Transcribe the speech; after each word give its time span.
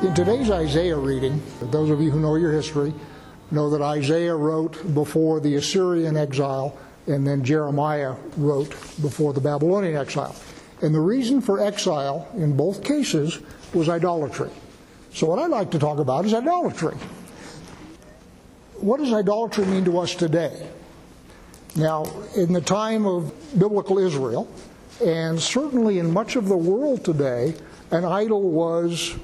In 0.00 0.14
today's 0.14 0.48
Isaiah 0.48 0.96
reading, 0.96 1.42
those 1.60 1.90
of 1.90 2.00
you 2.00 2.12
who 2.12 2.20
know 2.20 2.36
your 2.36 2.52
history 2.52 2.94
know 3.50 3.68
that 3.70 3.82
Isaiah 3.82 4.36
wrote 4.36 4.94
before 4.94 5.40
the 5.40 5.56
Assyrian 5.56 6.16
exile, 6.16 6.78
and 7.08 7.26
then 7.26 7.42
Jeremiah 7.42 8.14
wrote 8.36 8.70
before 9.02 9.32
the 9.32 9.40
Babylonian 9.40 9.96
exile. 9.96 10.36
And 10.82 10.94
the 10.94 11.00
reason 11.00 11.40
for 11.40 11.58
exile 11.58 12.28
in 12.36 12.56
both 12.56 12.84
cases 12.84 13.40
was 13.74 13.88
idolatry. 13.88 14.50
So, 15.14 15.26
what 15.26 15.40
I'd 15.40 15.50
like 15.50 15.72
to 15.72 15.80
talk 15.80 15.98
about 15.98 16.24
is 16.24 16.32
idolatry. 16.32 16.94
What 18.76 18.98
does 18.98 19.12
idolatry 19.12 19.66
mean 19.66 19.84
to 19.86 19.98
us 19.98 20.14
today? 20.14 20.64
Now, 21.74 22.04
in 22.36 22.52
the 22.52 22.60
time 22.60 23.04
of 23.04 23.34
biblical 23.58 23.98
Israel, 23.98 24.48
and 25.04 25.40
certainly 25.40 25.98
in 25.98 26.12
much 26.12 26.36
of 26.36 26.46
the 26.46 26.56
world 26.56 27.04
today, 27.04 27.56
an 27.90 28.04
idol 28.04 28.42
was 28.42 29.16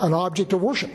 an 0.00 0.12
object 0.12 0.52
of 0.52 0.62
worship. 0.62 0.90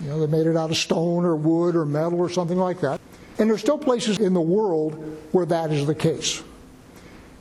You 0.00 0.08
know, 0.08 0.24
they 0.24 0.26
made 0.26 0.46
it 0.46 0.56
out 0.56 0.70
of 0.70 0.76
stone 0.76 1.24
or 1.24 1.36
wood 1.36 1.76
or 1.76 1.84
metal 1.84 2.18
or 2.18 2.28
something 2.28 2.58
like 2.58 2.80
that. 2.80 3.00
And 3.38 3.48
there's 3.48 3.60
still 3.60 3.78
places 3.78 4.18
in 4.18 4.34
the 4.34 4.40
world 4.40 4.94
where 5.32 5.46
that 5.46 5.70
is 5.72 5.86
the 5.86 5.94
case. 5.94 6.42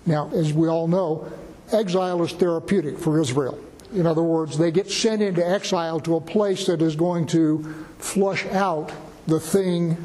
Now, 0.05 0.31
as 0.33 0.53
we 0.53 0.67
all 0.67 0.87
know, 0.87 1.31
exile 1.71 2.23
is 2.23 2.31
therapeutic 2.31 2.97
for 2.97 3.19
Israel. 3.19 3.59
In 3.93 4.07
other 4.07 4.23
words, 4.23 4.57
they 4.57 4.71
get 4.71 4.89
sent 4.89 5.21
into 5.21 5.45
exile 5.45 5.99
to 6.01 6.15
a 6.15 6.21
place 6.21 6.65
that 6.67 6.81
is 6.81 6.95
going 6.95 7.27
to 7.27 7.63
flush 7.99 8.45
out 8.47 8.91
the 9.27 9.39
thing 9.39 9.97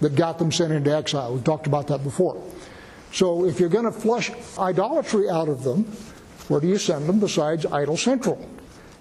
that 0.00 0.14
got 0.14 0.38
them 0.38 0.50
sent 0.50 0.72
into 0.72 0.94
exile. 0.94 1.34
We've 1.34 1.44
talked 1.44 1.66
about 1.66 1.86
that 1.88 2.02
before. 2.02 2.42
So 3.12 3.44
if 3.44 3.60
you're 3.60 3.68
going 3.68 3.84
to 3.84 3.92
flush 3.92 4.30
idolatry 4.58 5.28
out 5.28 5.48
of 5.48 5.62
them, 5.62 5.84
where 6.48 6.60
do 6.60 6.66
you 6.66 6.78
send 6.78 7.08
them 7.08 7.20
besides 7.20 7.64
Idol 7.66 7.96
Central? 7.96 8.44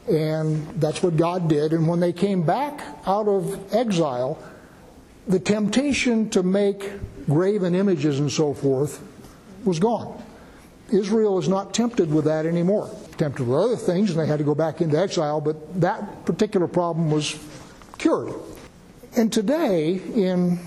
And 0.10 0.68
that's 0.82 1.02
what 1.02 1.16
God 1.16 1.48
did. 1.48 1.74
And 1.74 1.88
when 1.88 2.00
they 2.00 2.14
came 2.14 2.44
back 2.44 2.82
out 3.06 3.28
of 3.28 3.74
exile, 3.74 4.38
the 5.28 5.40
temptation 5.40 6.30
to 6.32 6.44
make 6.44 6.92
graven 7.28 7.74
images 7.74 8.20
and 8.20 8.32
so 8.32 8.54
forth 8.54 9.02
was 9.64 9.80
gone. 9.80 10.22
Israel 10.92 11.40
is 11.40 11.48
not 11.48 11.74
tempted 11.74 12.14
with 12.14 12.26
that 12.26 12.46
anymore. 12.46 12.94
Tempted 13.18 13.48
with 13.48 13.58
other 13.58 13.78
things, 13.78 14.12
and 14.12 14.20
they 14.20 14.28
had 14.28 14.40
to 14.40 14.44
go 14.44 14.54
back 14.54 14.82
into 14.82 15.00
exile, 15.00 15.40
but 15.40 15.80
that 15.80 16.26
particular 16.26 16.68
problem 16.68 17.10
was 17.10 17.40
cured. 17.98 18.34
And 19.16 19.32
today, 19.32 19.94
in 19.94 20.60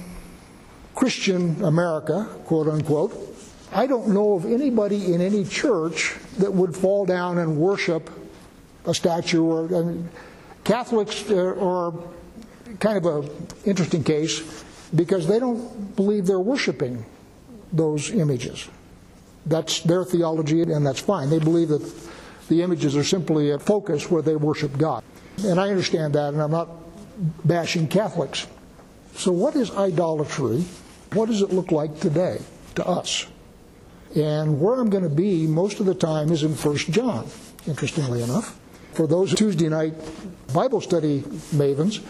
Christian 0.94 1.62
America, 1.62 2.26
quote 2.46 2.68
unquote, 2.68 3.12
I 3.72 3.86
don't 3.86 4.08
know 4.08 4.34
of 4.34 4.46
anybody 4.46 5.12
in 5.12 5.20
any 5.20 5.44
church 5.44 6.14
that 6.38 6.52
would 6.52 6.74
fall 6.74 7.04
down 7.04 7.38
and 7.38 7.58
worship 7.58 8.08
a 8.86 8.94
statue 8.94 9.44
or 9.44 9.66
and 9.74 10.08
Catholics 10.64 11.30
uh, 11.30 11.54
are 11.60 11.92
kind 12.80 12.98
of 12.98 13.06
an 13.06 13.30
interesting 13.64 14.02
case 14.02 14.64
because 14.94 15.26
they 15.26 15.38
don't 15.38 15.94
believe 15.94 16.26
they're 16.26 16.40
worshiping 16.40 17.04
those 17.72 18.10
images. 18.10 18.68
That's 19.46 19.80
their 19.80 20.04
theology, 20.04 20.62
and 20.62 20.84
that's 20.84 21.00
fine. 21.00 21.30
They 21.30 21.38
believe 21.38 21.68
that 21.68 21.84
the 22.48 22.62
images 22.62 22.96
are 22.96 23.04
simply 23.04 23.50
a 23.50 23.58
focus 23.58 24.10
where 24.10 24.22
they 24.22 24.34
worship 24.34 24.76
God. 24.76 25.04
And 25.44 25.60
I 25.60 25.68
understand 25.68 26.14
that, 26.14 26.32
and 26.32 26.42
I'm 26.42 26.50
not 26.50 26.68
bashing 27.44 27.86
Catholics. 27.86 28.46
So, 29.14 29.30
what 29.30 29.54
is 29.54 29.70
idolatry? 29.70 30.64
What 31.12 31.26
does 31.26 31.42
it 31.42 31.50
look 31.50 31.70
like 31.70 32.00
today 32.00 32.40
to 32.74 32.86
us? 32.86 33.26
And 34.16 34.60
where 34.60 34.80
I'm 34.80 34.90
going 34.90 35.04
to 35.04 35.14
be 35.14 35.46
most 35.46 35.78
of 35.78 35.86
the 35.86 35.94
time 35.94 36.32
is 36.32 36.42
in 36.42 36.52
1 36.54 36.76
John, 36.90 37.26
interestingly 37.66 38.22
enough. 38.22 38.58
For 38.96 39.06
those 39.06 39.34
Tuesday 39.34 39.68
night 39.68 39.92
Bible 40.54 40.80
study 40.80 41.20
mavens, 41.52 42.02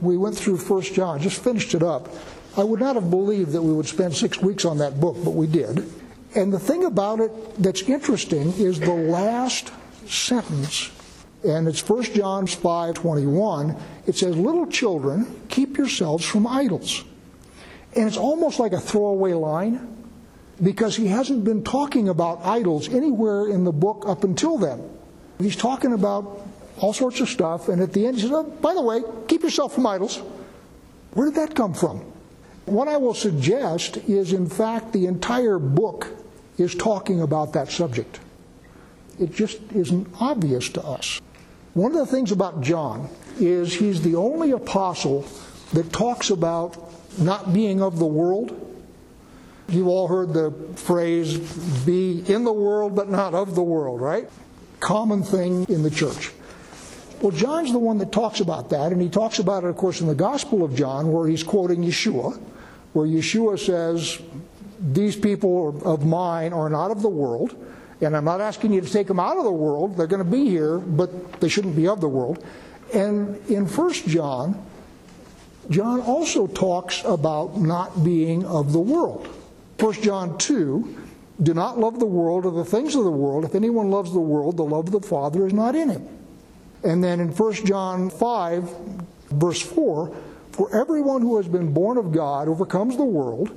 we 0.00 0.16
went 0.16 0.38
through 0.38 0.56
1 0.56 0.82
John, 0.84 1.20
just 1.20 1.44
finished 1.44 1.74
it 1.74 1.82
up. 1.82 2.08
I 2.56 2.64
would 2.64 2.80
not 2.80 2.94
have 2.94 3.10
believed 3.10 3.52
that 3.52 3.60
we 3.60 3.74
would 3.74 3.86
spend 3.86 4.16
six 4.16 4.40
weeks 4.40 4.64
on 4.64 4.78
that 4.78 4.98
book, 4.98 5.18
but 5.22 5.32
we 5.32 5.46
did. 5.46 5.86
And 6.34 6.50
the 6.50 6.58
thing 6.58 6.86
about 6.86 7.20
it 7.20 7.30
that's 7.62 7.82
interesting 7.82 8.54
is 8.54 8.80
the 8.80 8.94
last 8.94 9.70
sentence, 10.06 10.90
and 11.46 11.68
it's 11.68 11.86
1 11.86 12.04
John 12.04 12.46
5 12.46 12.94
21. 12.94 13.76
It 14.06 14.16
says, 14.16 14.34
Little 14.34 14.66
children, 14.66 15.42
keep 15.50 15.76
yourselves 15.76 16.24
from 16.24 16.46
idols. 16.46 17.04
And 17.94 18.08
it's 18.08 18.16
almost 18.16 18.58
like 18.58 18.72
a 18.72 18.80
throwaway 18.80 19.34
line 19.34 20.06
because 20.62 20.96
he 20.96 21.08
hasn't 21.08 21.44
been 21.44 21.64
talking 21.64 22.08
about 22.08 22.46
idols 22.46 22.88
anywhere 22.88 23.46
in 23.46 23.64
the 23.64 23.72
book 23.72 24.04
up 24.06 24.24
until 24.24 24.56
then. 24.56 24.99
He's 25.40 25.56
talking 25.56 25.94
about 25.94 26.46
all 26.78 26.92
sorts 26.92 27.20
of 27.20 27.28
stuff, 27.28 27.68
and 27.68 27.80
at 27.82 27.92
the 27.92 28.06
end 28.06 28.16
he 28.16 28.22
says, 28.22 28.32
oh, 28.32 28.44
by 28.44 28.74
the 28.74 28.82
way, 28.82 29.00
keep 29.26 29.42
yourself 29.42 29.74
from 29.74 29.86
idols. 29.86 30.20
Where 31.14 31.26
did 31.26 31.36
that 31.36 31.54
come 31.54 31.74
from? 31.74 32.00
What 32.66 32.88
I 32.88 32.98
will 32.98 33.14
suggest 33.14 33.96
is, 34.08 34.32
in 34.32 34.48
fact, 34.48 34.92
the 34.92 35.06
entire 35.06 35.58
book 35.58 36.08
is 36.58 36.74
talking 36.74 37.22
about 37.22 37.54
that 37.54 37.70
subject. 37.70 38.20
It 39.18 39.34
just 39.34 39.60
isn't 39.74 40.08
obvious 40.20 40.68
to 40.70 40.82
us. 40.82 41.20
One 41.74 41.92
of 41.92 41.98
the 41.98 42.06
things 42.06 42.32
about 42.32 42.60
John 42.60 43.08
is 43.38 43.74
he's 43.74 44.02
the 44.02 44.16
only 44.16 44.52
apostle 44.52 45.26
that 45.72 45.92
talks 45.92 46.30
about 46.30 46.92
not 47.18 47.52
being 47.52 47.80
of 47.80 47.98
the 47.98 48.06
world. 48.06 48.54
You've 49.68 49.86
all 49.86 50.08
heard 50.08 50.32
the 50.32 50.52
phrase, 50.76 51.38
be 51.84 52.24
in 52.26 52.44
the 52.44 52.52
world 52.52 52.94
but 52.94 53.08
not 53.08 53.34
of 53.34 53.54
the 53.54 53.62
world, 53.62 54.00
right? 54.00 54.28
Common 54.80 55.22
thing 55.22 55.66
in 55.68 55.82
the 55.82 55.90
church. 55.90 56.32
Well, 57.20 57.32
John's 57.32 57.70
the 57.70 57.78
one 57.78 57.98
that 57.98 58.12
talks 58.12 58.40
about 58.40 58.70
that, 58.70 58.92
and 58.92 59.00
he 59.00 59.10
talks 59.10 59.38
about 59.38 59.62
it, 59.62 59.68
of 59.68 59.76
course, 59.76 60.00
in 60.00 60.06
the 60.06 60.14
Gospel 60.14 60.64
of 60.64 60.74
John, 60.74 61.12
where 61.12 61.28
he's 61.28 61.42
quoting 61.42 61.82
Yeshua, 61.82 62.40
where 62.94 63.06
Yeshua 63.06 63.58
says, 63.58 64.20
These 64.80 65.16
people 65.16 65.82
of 65.84 66.06
mine 66.06 66.54
are 66.54 66.70
not 66.70 66.90
of 66.90 67.02
the 67.02 67.10
world, 67.10 67.54
and 68.00 68.16
I'm 68.16 68.24
not 68.24 68.40
asking 68.40 68.72
you 68.72 68.80
to 68.80 68.90
take 68.90 69.06
them 69.06 69.20
out 69.20 69.36
of 69.36 69.44
the 69.44 69.52
world. 69.52 69.98
They're 69.98 70.06
going 70.06 70.24
to 70.24 70.30
be 70.30 70.48
here, 70.48 70.78
but 70.78 71.40
they 71.40 71.48
shouldn't 71.50 71.76
be 71.76 71.86
of 71.86 72.00
the 72.00 72.08
world. 72.08 72.42
And 72.94 73.36
in 73.50 73.66
1 73.66 73.92
John, 73.92 74.66
John 75.68 76.00
also 76.00 76.46
talks 76.46 77.04
about 77.04 77.60
not 77.60 78.02
being 78.02 78.46
of 78.46 78.72
the 78.72 78.80
world. 78.80 79.28
1 79.78 79.92
John 80.02 80.38
2 80.38 80.96
Do 81.42 81.54
not 81.54 81.78
love 81.78 81.98
the 81.98 82.06
world 82.06 82.44
or 82.44 82.52
the 82.52 82.64
things 82.64 82.94
of 82.94 83.04
the 83.04 83.10
world. 83.10 83.44
If 83.44 83.54
anyone 83.54 83.90
loves 83.90 84.12
the 84.12 84.20
world, 84.20 84.56
the 84.56 84.64
love 84.64 84.86
of 84.86 84.92
the 84.92 85.06
Father 85.06 85.46
is 85.46 85.52
not 85.52 85.74
in 85.74 85.88
him. 85.88 86.06
And 86.82 87.02
then 87.02 87.20
in 87.20 87.28
1 87.28 87.52
John 87.66 88.10
5, 88.10 88.76
verse 89.30 89.62
4, 89.62 90.16
for 90.52 90.76
everyone 90.76 91.22
who 91.22 91.36
has 91.36 91.48
been 91.48 91.72
born 91.72 91.96
of 91.96 92.12
God 92.12 92.48
overcomes 92.48 92.96
the 92.96 93.04
world, 93.04 93.50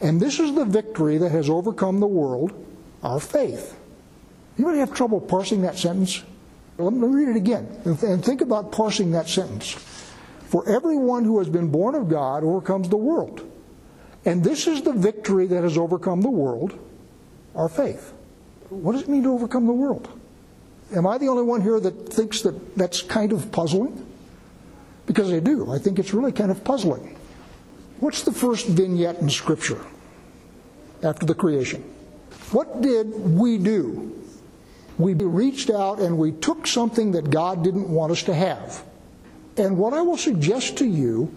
and 0.00 0.20
this 0.20 0.40
is 0.40 0.54
the 0.54 0.64
victory 0.64 1.18
that 1.18 1.30
has 1.30 1.50
overcome 1.50 2.00
the 2.00 2.06
world, 2.06 2.52
our 3.02 3.20
faith. 3.20 3.76
Anybody 4.58 4.78
have 4.78 4.94
trouble 4.94 5.20
parsing 5.20 5.62
that 5.62 5.76
sentence? 5.76 6.22
Let 6.78 6.92
me 6.92 7.08
read 7.08 7.28
it 7.28 7.36
again 7.36 7.68
and 7.84 8.24
think 8.24 8.40
about 8.40 8.72
parsing 8.72 9.12
that 9.12 9.28
sentence. 9.28 9.72
For 10.48 10.68
everyone 10.68 11.24
who 11.24 11.38
has 11.38 11.48
been 11.48 11.68
born 11.70 11.94
of 11.94 12.08
God 12.08 12.44
overcomes 12.44 12.88
the 12.88 12.96
world. 12.96 13.42
And 14.24 14.44
this 14.44 14.66
is 14.66 14.82
the 14.82 14.92
victory 14.92 15.46
that 15.48 15.62
has 15.62 15.78
overcome 15.78 16.20
the 16.20 16.30
world, 16.30 16.78
our 17.56 17.68
faith. 17.68 18.12
What 18.68 18.92
does 18.92 19.02
it 19.02 19.08
mean 19.08 19.22
to 19.24 19.32
overcome 19.32 19.66
the 19.66 19.72
world? 19.72 20.08
Am 20.94 21.06
I 21.06 21.18
the 21.18 21.28
only 21.28 21.42
one 21.42 21.60
here 21.60 21.80
that 21.80 22.12
thinks 22.12 22.42
that 22.42 22.76
that's 22.76 23.02
kind 23.02 23.32
of 23.32 23.50
puzzling? 23.50 24.06
Because 25.06 25.32
I 25.32 25.40
do. 25.40 25.72
I 25.72 25.78
think 25.78 25.98
it's 25.98 26.12
really 26.12 26.32
kind 26.32 26.50
of 26.50 26.62
puzzling. 26.62 27.16
What's 27.98 28.22
the 28.22 28.32
first 28.32 28.66
vignette 28.66 29.18
in 29.20 29.30
Scripture 29.30 29.80
after 31.02 31.26
the 31.26 31.34
creation? 31.34 31.82
What 32.52 32.82
did 32.82 33.08
we 33.14 33.58
do? 33.58 34.12
We 34.98 35.14
reached 35.14 35.70
out 35.70 35.98
and 35.98 36.18
we 36.18 36.32
took 36.32 36.66
something 36.66 37.12
that 37.12 37.30
God 37.30 37.64
didn't 37.64 37.88
want 37.88 38.12
us 38.12 38.22
to 38.24 38.34
have. 38.34 38.82
And 39.56 39.78
what 39.78 39.92
I 39.92 40.02
will 40.02 40.16
suggest 40.16 40.78
to 40.78 40.86
you 40.86 41.34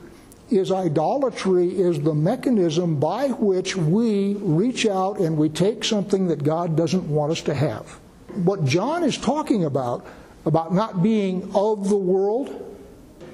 is 0.49 0.71
idolatry 0.71 1.67
is 1.67 2.01
the 2.01 2.13
mechanism 2.13 2.99
by 2.99 3.27
which 3.27 3.75
we 3.75 4.33
reach 4.35 4.85
out 4.85 5.19
and 5.19 5.37
we 5.37 5.49
take 5.49 5.83
something 5.83 6.27
that 6.27 6.43
God 6.43 6.75
doesn't 6.75 7.07
want 7.07 7.31
us 7.31 7.41
to 7.41 7.53
have 7.53 7.99
what 8.33 8.65
John 8.65 9.03
is 9.03 9.17
talking 9.17 9.65
about, 9.65 10.05
about 10.45 10.73
not 10.73 11.01
being 11.01 11.51
of 11.53 11.89
the 11.89 11.97
world, 11.97 12.65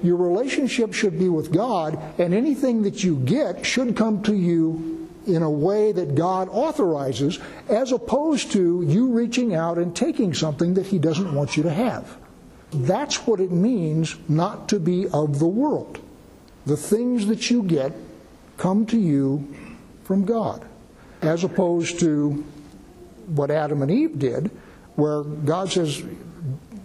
your 0.02 0.16
relationship 0.16 0.92
should 0.92 1.18
be 1.18 1.28
with 1.28 1.52
God, 1.52 1.98
and 2.18 2.34
anything 2.34 2.82
that 2.82 3.02
you 3.02 3.16
get 3.16 3.64
should 3.64 3.96
come 3.96 4.22
to 4.24 4.34
you 4.34 5.08
in 5.26 5.42
a 5.42 5.50
way 5.50 5.92
that 5.92 6.14
God 6.14 6.48
authorizes, 6.50 7.38
as 7.68 7.92
opposed 7.92 8.52
to 8.52 8.84
you 8.86 9.08
reaching 9.08 9.54
out 9.54 9.78
and 9.78 9.94
taking 9.94 10.34
something 10.34 10.74
that 10.74 10.86
He 10.86 10.98
doesn't 10.98 11.34
want 11.34 11.56
you 11.56 11.62
to 11.64 11.72
have. 11.72 12.16
That's 12.70 13.26
what 13.26 13.40
it 13.40 13.50
means 13.50 14.16
not 14.28 14.68
to 14.68 14.78
be 14.78 15.08
of 15.08 15.38
the 15.38 15.48
world. 15.48 16.00
The 16.66 16.76
things 16.76 17.26
that 17.26 17.50
you 17.50 17.62
get 17.62 17.92
come 18.56 18.86
to 18.86 18.98
you 18.98 19.54
from 20.04 20.24
God, 20.24 20.66
as 21.22 21.44
opposed 21.44 22.00
to 22.00 22.44
what 23.26 23.50
Adam 23.50 23.82
and 23.82 23.90
Eve 23.90 24.18
did, 24.18 24.50
where 24.96 25.22
God 25.22 25.70
says, 25.70 26.02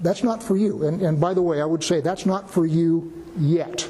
That's 0.01 0.24
not 0.24 0.42
for 0.42 0.57
you. 0.57 0.86
And, 0.86 1.01
and 1.01 1.19
by 1.19 1.33
the 1.33 1.42
way, 1.42 1.62
I 1.62 1.66
would 1.66 1.83
say 1.83 2.01
that's 2.01 2.25
not 2.25 2.50
for 2.50 2.66
you 2.66 3.25
yet. 3.38 3.88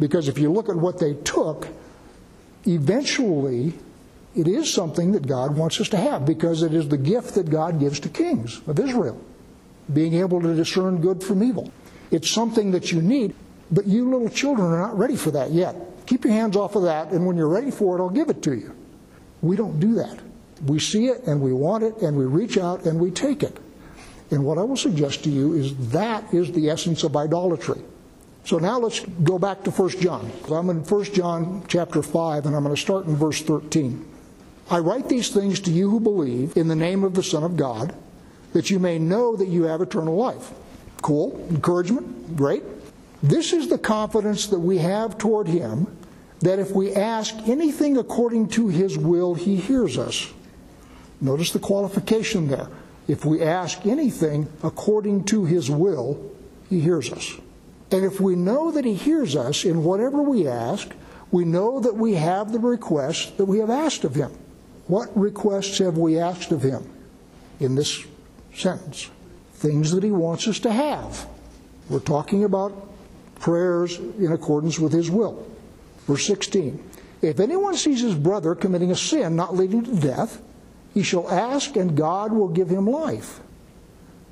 Because 0.00 0.28
if 0.28 0.38
you 0.38 0.52
look 0.52 0.68
at 0.68 0.76
what 0.76 0.98
they 0.98 1.14
took, 1.14 1.68
eventually 2.66 3.74
it 4.36 4.46
is 4.46 4.72
something 4.72 5.12
that 5.12 5.26
God 5.26 5.56
wants 5.56 5.80
us 5.80 5.88
to 5.88 5.96
have 5.96 6.24
because 6.24 6.62
it 6.62 6.72
is 6.74 6.88
the 6.88 6.98
gift 6.98 7.34
that 7.34 7.50
God 7.50 7.80
gives 7.80 7.98
to 8.00 8.08
kings 8.08 8.60
of 8.66 8.78
Israel, 8.78 9.20
being 9.92 10.14
able 10.14 10.40
to 10.40 10.54
discern 10.54 11.00
good 11.00 11.22
from 11.22 11.42
evil. 11.42 11.72
It's 12.10 12.30
something 12.30 12.70
that 12.70 12.92
you 12.92 13.02
need, 13.02 13.34
but 13.70 13.86
you 13.86 14.10
little 14.10 14.28
children 14.28 14.72
are 14.72 14.80
not 14.80 14.98
ready 14.98 15.16
for 15.16 15.30
that 15.32 15.50
yet. 15.50 15.76
Keep 16.06 16.24
your 16.24 16.32
hands 16.32 16.56
off 16.56 16.74
of 16.74 16.82
that, 16.82 17.10
and 17.10 17.26
when 17.26 17.36
you're 17.36 17.48
ready 17.48 17.70
for 17.70 17.96
it, 17.98 18.00
I'll 18.00 18.08
give 18.08 18.30
it 18.30 18.42
to 18.44 18.54
you. 18.54 18.74
We 19.42 19.56
don't 19.56 19.78
do 19.78 19.94
that. 19.94 20.18
We 20.66 20.78
see 20.78 21.06
it 21.06 21.24
and 21.24 21.40
we 21.40 21.52
want 21.52 21.84
it 21.84 21.96
and 21.98 22.16
we 22.16 22.24
reach 22.24 22.58
out 22.58 22.84
and 22.84 22.98
we 22.98 23.10
take 23.10 23.42
it. 23.42 23.56
And 24.30 24.44
what 24.44 24.58
I 24.58 24.62
will 24.62 24.76
suggest 24.76 25.24
to 25.24 25.30
you 25.30 25.54
is 25.54 25.90
that 25.90 26.34
is 26.34 26.52
the 26.52 26.68
essence 26.68 27.04
of 27.04 27.16
idolatry. 27.16 27.80
So 28.44 28.58
now 28.58 28.78
let's 28.78 29.00
go 29.22 29.38
back 29.38 29.62
to 29.64 29.70
1 29.70 29.90
John. 30.00 30.30
I'm 30.50 30.70
in 30.70 30.82
1 30.82 31.04
John 31.04 31.64
chapter 31.68 32.02
5 32.02 32.46
and 32.46 32.56
I'm 32.56 32.62
going 32.62 32.74
to 32.74 32.80
start 32.80 33.06
in 33.06 33.16
verse 33.16 33.42
13. 33.42 34.06
I 34.70 34.78
write 34.78 35.08
these 35.08 35.30
things 35.30 35.60
to 35.60 35.70
you 35.70 35.88
who 35.88 36.00
believe 36.00 36.56
in 36.56 36.68
the 36.68 36.76
name 36.76 37.04
of 37.04 37.14
the 37.14 37.22
Son 37.22 37.42
of 37.42 37.56
God, 37.56 37.94
that 38.52 38.70
you 38.70 38.78
may 38.78 38.98
know 38.98 39.36
that 39.36 39.48
you 39.48 39.64
have 39.64 39.80
eternal 39.80 40.16
life. 40.16 40.50
Cool. 41.00 41.46
Encouragement. 41.50 42.36
Great. 42.36 42.62
This 43.22 43.52
is 43.52 43.68
the 43.68 43.78
confidence 43.78 44.46
that 44.46 44.60
we 44.60 44.78
have 44.78 45.18
toward 45.18 45.48
him 45.48 45.86
that 46.40 46.58
if 46.58 46.70
we 46.70 46.94
ask 46.94 47.34
anything 47.48 47.96
according 47.96 48.48
to 48.48 48.68
his 48.68 48.96
will, 48.96 49.34
he 49.34 49.56
hears 49.56 49.98
us. 49.98 50.32
Notice 51.20 51.52
the 51.52 51.58
qualification 51.58 52.48
there. 52.48 52.68
If 53.08 53.24
we 53.24 53.42
ask 53.42 53.86
anything 53.86 54.48
according 54.62 55.24
to 55.24 55.44
his 55.44 55.70
will, 55.70 56.30
he 56.68 56.80
hears 56.80 57.12
us. 57.12 57.32
And 57.90 58.04
if 58.04 58.20
we 58.20 58.36
know 58.36 58.70
that 58.70 58.84
he 58.84 58.94
hears 58.94 59.34
us 59.34 59.64
in 59.64 59.82
whatever 59.82 60.22
we 60.22 60.46
ask, 60.46 60.92
we 61.30 61.44
know 61.44 61.80
that 61.80 61.96
we 61.96 62.14
have 62.14 62.52
the 62.52 62.58
request 62.58 63.36
that 63.38 63.46
we 63.46 63.58
have 63.58 63.70
asked 63.70 64.04
of 64.04 64.14
him. 64.14 64.30
What 64.86 65.14
requests 65.18 65.78
have 65.78 65.98
we 65.98 66.18
asked 66.18 66.52
of 66.52 66.62
him 66.62 66.88
in 67.58 67.74
this 67.74 68.04
sentence? 68.54 69.10
Things 69.54 69.90
that 69.90 70.04
he 70.04 70.10
wants 70.10 70.46
us 70.46 70.60
to 70.60 70.72
have. 70.72 71.26
We're 71.88 71.98
talking 72.00 72.44
about 72.44 72.88
prayers 73.40 73.98
in 73.98 74.32
accordance 74.32 74.78
with 74.78 74.92
his 74.92 75.10
will. 75.10 75.46
Verse 76.06 76.26
16 76.26 76.82
If 77.22 77.40
anyone 77.40 77.76
sees 77.76 78.00
his 78.00 78.14
brother 78.14 78.54
committing 78.54 78.90
a 78.90 78.96
sin 78.96 79.36
not 79.36 79.54
leading 79.54 79.84
to 79.84 79.94
death, 79.94 80.40
he 80.94 81.02
shall 81.02 81.30
ask, 81.30 81.76
and 81.76 81.96
God 81.96 82.32
will 82.32 82.48
give 82.48 82.68
him 82.68 82.86
life. 82.86 83.40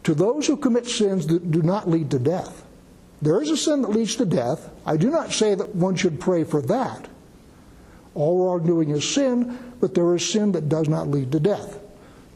To 0.04 0.14
those 0.14 0.46
who 0.46 0.56
commit 0.56 0.86
sins 0.86 1.26
that 1.26 1.50
do 1.50 1.62
not 1.62 1.88
lead 1.88 2.10
to 2.12 2.18
death. 2.18 2.64
There 3.22 3.42
is 3.42 3.50
a 3.50 3.56
sin 3.56 3.82
that 3.82 3.90
leads 3.90 4.16
to 4.16 4.24
death. 4.24 4.70
I 4.84 4.96
do 4.96 5.10
not 5.10 5.32
say 5.32 5.54
that 5.54 5.74
one 5.74 5.96
should 5.96 6.20
pray 6.20 6.44
for 6.44 6.62
that. 6.62 7.08
All 8.14 8.46
wrongdoing 8.46 8.90
is 8.90 9.08
sin, 9.08 9.58
but 9.80 9.94
there 9.94 10.14
is 10.14 10.28
sin 10.28 10.52
that 10.52 10.68
does 10.68 10.88
not 10.88 11.08
lead 11.08 11.32
to 11.32 11.40
death. 11.40 11.78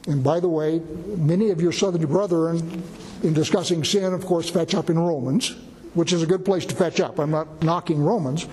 And 0.07 0.23
by 0.25 0.41
the 0.41 0.49
way, 0.49 0.81
many 1.17 1.51
of 1.51 1.61
your 1.61 1.73
southern 1.73 2.07
brethren, 2.07 2.83
in 3.23 3.35
discussing 3.35 3.85
sin, 3.85 4.13
of 4.13 4.25
course, 4.25 4.49
fetch 4.49 4.75
up 4.75 4.91
in 4.91 4.99
Romans, 4.99 5.55
which 5.95 6.13
is 6.13 6.23
a 6.23 6.27
good 6.27 6.45
place 6.45 6.65
to 6.67 6.75
fetch 6.75 7.01
up. 7.01 7.19
I'm 7.19 7.31
not 7.31 7.63
knocking 7.63 8.03
Romans. 8.03 8.47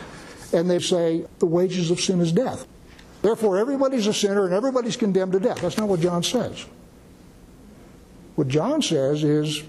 And 0.54 0.70
they 0.70 0.80
say 0.80 1.26
the 1.40 1.46
wages 1.46 1.92
of 1.92 2.00
sin 2.00 2.22
is 2.22 2.32
death. 2.32 2.66
Therefore, 3.22 3.58
everybody's 3.58 4.08
a 4.08 4.14
sinner 4.14 4.46
and 4.46 4.54
everybody's 4.54 4.96
condemned 4.96 5.34
to 5.34 5.40
death. 5.40 5.62
That's 5.62 5.78
not 5.78 5.90
what 5.90 6.00
John 6.00 6.24
says. 6.24 6.66
What 8.36 8.48
John 8.48 8.82
says 8.82 9.24
is 9.24 9.64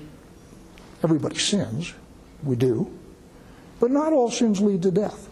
everybody 1.03 1.37
sins. 1.37 1.94
We 2.43 2.56
do. 2.56 2.93
But 3.81 3.91
not 3.91 4.12
all 4.12 4.31
sins 4.31 4.61
lead 4.61 4.82
to 4.82 4.91
death. 4.91 5.29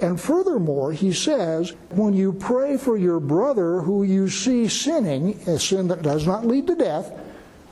And 0.00 0.18
furthermore, 0.18 0.92
he 0.92 1.12
says, 1.12 1.74
when 1.90 2.14
you 2.14 2.32
pray 2.32 2.78
for 2.78 2.96
your 2.96 3.20
brother 3.20 3.80
who 3.80 4.02
you 4.02 4.28
see 4.30 4.66
sinning, 4.68 5.38
a 5.46 5.58
sin 5.58 5.88
that 5.88 6.02
does 6.02 6.26
not 6.26 6.46
lead 6.46 6.66
to 6.68 6.74
death, 6.74 7.12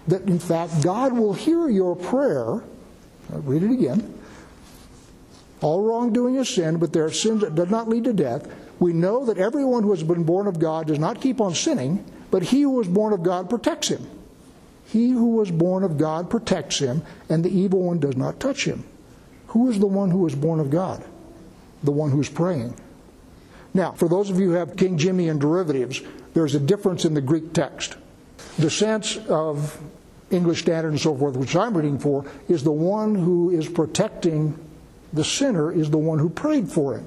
that 0.09 0.23
in 0.23 0.39
fact 0.39 0.83
God 0.83 1.13
will 1.13 1.33
hear 1.33 1.69
your 1.69 1.97
prayer. 1.97 2.63
I'll 3.33 3.41
read 3.41 3.63
it 3.63 3.71
again. 3.71 4.15
All 5.61 5.83
wrongdoing 5.83 6.37
is 6.37 6.49
sin, 6.49 6.79
but 6.79 6.93
there 6.93 7.05
are 7.05 7.11
sins 7.11 7.41
that 7.41 7.55
does 7.55 7.71
not 7.71 7.89
lead 7.89 8.05
to 8.05 8.13
death. 8.13 8.49
We 8.79 8.93
know 8.93 9.25
that 9.27 9.39
everyone 9.39 9.83
who 9.83 9.91
has 9.91 10.03
been 10.03 10.25
born 10.25 10.47
of 10.47 10.59
God 10.59 10.87
does 10.87 10.99
not 10.99 11.21
keep 11.21 11.41
on 11.41 11.55
sinning, 11.55 12.05
but 12.31 12.43
he 12.45 12.63
who 12.63 12.71
was 12.71 12.87
born 12.87 13.13
of 13.13 13.23
God 13.23 13.51
protects 13.51 13.89
him. 13.89 14.09
He 14.87 15.11
who 15.11 15.37
was 15.37 15.51
born 15.51 15.83
of 15.83 15.99
God 15.99 16.31
protects 16.31 16.79
him, 16.79 17.03
and 17.29 17.45
the 17.45 17.51
evil 17.51 17.83
one 17.83 17.99
does 17.99 18.17
not 18.17 18.41
touch 18.41 18.65
him. 18.65 18.85
Who 19.49 19.69
is 19.69 19.79
the 19.79 19.87
one 19.87 20.11
who 20.11 20.19
was 20.19 20.35
born 20.35 20.61
of 20.61 20.71
God? 20.71 21.05
The 21.83 21.91
one 21.91 22.11
who's 22.11 22.29
praying. 22.29 22.75
Now, 23.75 23.93
for 23.93 24.09
those 24.09 24.31
of 24.31 24.39
you 24.39 24.51
who 24.51 24.55
have 24.55 24.77
King 24.77 24.97
Jimmy 24.97 25.29
and 25.29 25.41
derivatives, 25.41 26.01
there's 26.35 26.55
a 26.55 26.61
difference 26.61 27.05
in 27.05 27.15
the 27.15 27.21
Greek 27.21 27.53
text. 27.53 27.97
The 28.59 28.71
sense 28.71 29.17
of 29.29 29.79
English 30.31 30.63
Standard 30.63 30.91
and 30.91 31.01
so 31.01 31.17
forth, 31.17 31.37
which 31.37 31.57
I'm 31.57 31.77
reading 31.77 31.99
for, 31.99 32.25
is 32.49 32.63
the 32.63 32.71
one 32.73 33.15
who 33.15 33.51
is 33.51 33.69
protecting 33.69 34.59
the 35.13 35.25
sinner 35.25 35.73
is 35.73 35.91
the 35.91 35.99
one 35.99 36.19
who 36.19 36.29
prayed 36.29 36.71
for 36.71 36.95
him. 36.95 37.07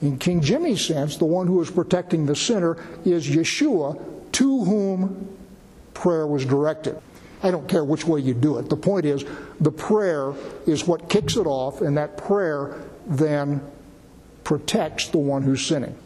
In 0.00 0.18
King 0.18 0.40
Jimmy's 0.40 0.84
sense, 0.84 1.16
the 1.16 1.26
one 1.26 1.46
who 1.46 1.60
is 1.60 1.70
protecting 1.70 2.24
the 2.24 2.36
sinner 2.36 2.78
is 3.04 3.28
Yeshua, 3.28 4.00
to 4.32 4.64
whom 4.64 5.36
prayer 5.92 6.26
was 6.26 6.46
directed. 6.46 6.98
I 7.42 7.50
don't 7.50 7.68
care 7.68 7.84
which 7.84 8.06
way 8.06 8.20
you 8.20 8.34
do 8.34 8.58
it. 8.58 8.68
The 8.68 8.76
point 8.76 9.04
is, 9.04 9.24
the 9.60 9.70
prayer 9.70 10.32
is 10.66 10.86
what 10.86 11.08
kicks 11.08 11.36
it 11.36 11.46
off, 11.46 11.82
and 11.82 11.96
that 11.96 12.16
prayer 12.16 12.82
then 13.06 13.60
protects 14.44 15.08
the 15.08 15.18
one 15.18 15.42
who's 15.42 15.66
sinning. 15.66 15.96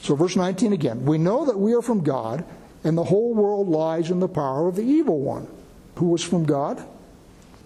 So, 0.00 0.14
verse 0.14 0.36
19 0.36 0.72
again 0.72 1.04
We 1.04 1.18
know 1.18 1.44
that 1.46 1.58
we 1.58 1.74
are 1.74 1.82
from 1.82 2.02
God, 2.02 2.44
and 2.84 2.96
the 2.96 3.04
whole 3.04 3.34
world 3.34 3.68
lies 3.68 4.10
in 4.10 4.20
the 4.20 4.28
power 4.28 4.68
of 4.68 4.76
the 4.76 4.82
evil 4.82 5.20
one. 5.20 5.48
Who 5.96 6.08
was 6.08 6.22
from 6.22 6.44
God? 6.44 6.84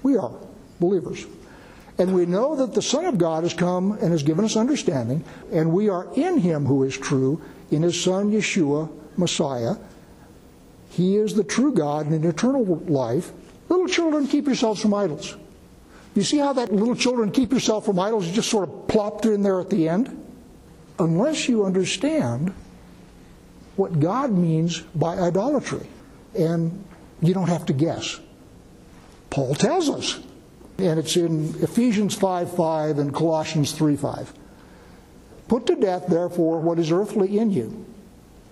We 0.02 0.16
are, 0.16 0.32
believers. 0.80 1.26
And 1.98 2.14
we 2.14 2.26
know 2.26 2.54
that 2.54 2.74
the 2.74 2.82
Son 2.82 3.04
of 3.04 3.18
God 3.18 3.42
has 3.42 3.52
come 3.52 3.92
and 3.92 4.12
has 4.12 4.22
given 4.22 4.44
us 4.44 4.56
understanding, 4.56 5.24
and 5.52 5.72
we 5.72 5.88
are 5.88 6.06
in 6.14 6.38
him 6.38 6.64
who 6.64 6.84
is 6.84 6.96
true, 6.96 7.42
in 7.72 7.82
his 7.82 8.00
Son 8.00 8.30
Yeshua, 8.30 8.88
Messiah. 9.16 9.74
He 10.90 11.16
is 11.16 11.34
the 11.34 11.42
true 11.42 11.74
God 11.74 12.06
and 12.06 12.14
an 12.14 12.30
eternal 12.30 12.64
life. 12.86 13.32
Little 13.68 13.88
children, 13.88 14.28
keep 14.28 14.46
yourselves 14.46 14.80
from 14.80 14.94
idols. 14.94 15.36
You 16.14 16.22
see 16.22 16.38
how 16.38 16.52
that 16.54 16.72
little 16.72 16.96
children 16.96 17.32
keep 17.32 17.52
yourself 17.52 17.86
from 17.86 17.98
idols 17.98 18.30
just 18.30 18.48
sort 18.48 18.68
of 18.68 18.88
plopped 18.88 19.26
in 19.26 19.42
there 19.42 19.60
at 19.60 19.70
the 19.70 19.88
end? 19.88 20.24
Unless 20.98 21.48
you 21.48 21.64
understand 21.64 22.54
what 23.78 24.00
God 24.00 24.30
means 24.30 24.80
by 24.94 25.18
idolatry. 25.18 25.86
And 26.38 26.84
you 27.22 27.32
don't 27.32 27.48
have 27.48 27.66
to 27.66 27.72
guess. 27.72 28.20
Paul 29.30 29.54
tells 29.54 29.88
us 29.88 30.20
and 30.78 30.98
it's 30.98 31.16
in 31.16 31.54
Ephesians 31.60 32.14
5 32.14 32.54
5 32.54 32.98
and 32.98 33.12
Colossians 33.12 33.72
3 33.72 33.96
5. 33.96 34.32
Put 35.48 35.66
to 35.66 35.74
death, 35.74 36.06
therefore, 36.06 36.60
what 36.60 36.78
is 36.78 36.92
earthly 36.92 37.38
in 37.38 37.50
you. 37.50 37.84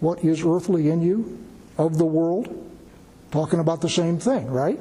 What 0.01 0.25
is 0.25 0.45
earthly 0.45 0.91
in 0.91 1.03
you? 1.03 1.45
Of 1.79 1.99
the 1.99 2.05
world? 2.05 2.49
Talking 3.31 3.61
about 3.61 3.81
the 3.81 3.89
same 3.89 4.19
thing, 4.19 4.51
right? 4.51 4.81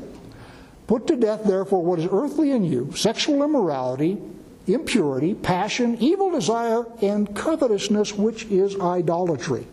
Put 0.88 1.08
to 1.08 1.16
death, 1.16 1.44
therefore, 1.44 1.84
what 1.84 2.00
is 2.00 2.08
earthly 2.12 2.52
in 2.52 2.64
you 2.64 2.92
sexual 2.96 3.44
immorality, 3.44 4.18
impurity, 4.66 5.36
passion, 5.36 5.98
evil 6.00 6.32
desire, 6.32 6.86
and 7.02 7.36
covetousness, 7.36 8.14
which 8.14 8.46
is 8.46 8.80
idolatry. 8.80 9.68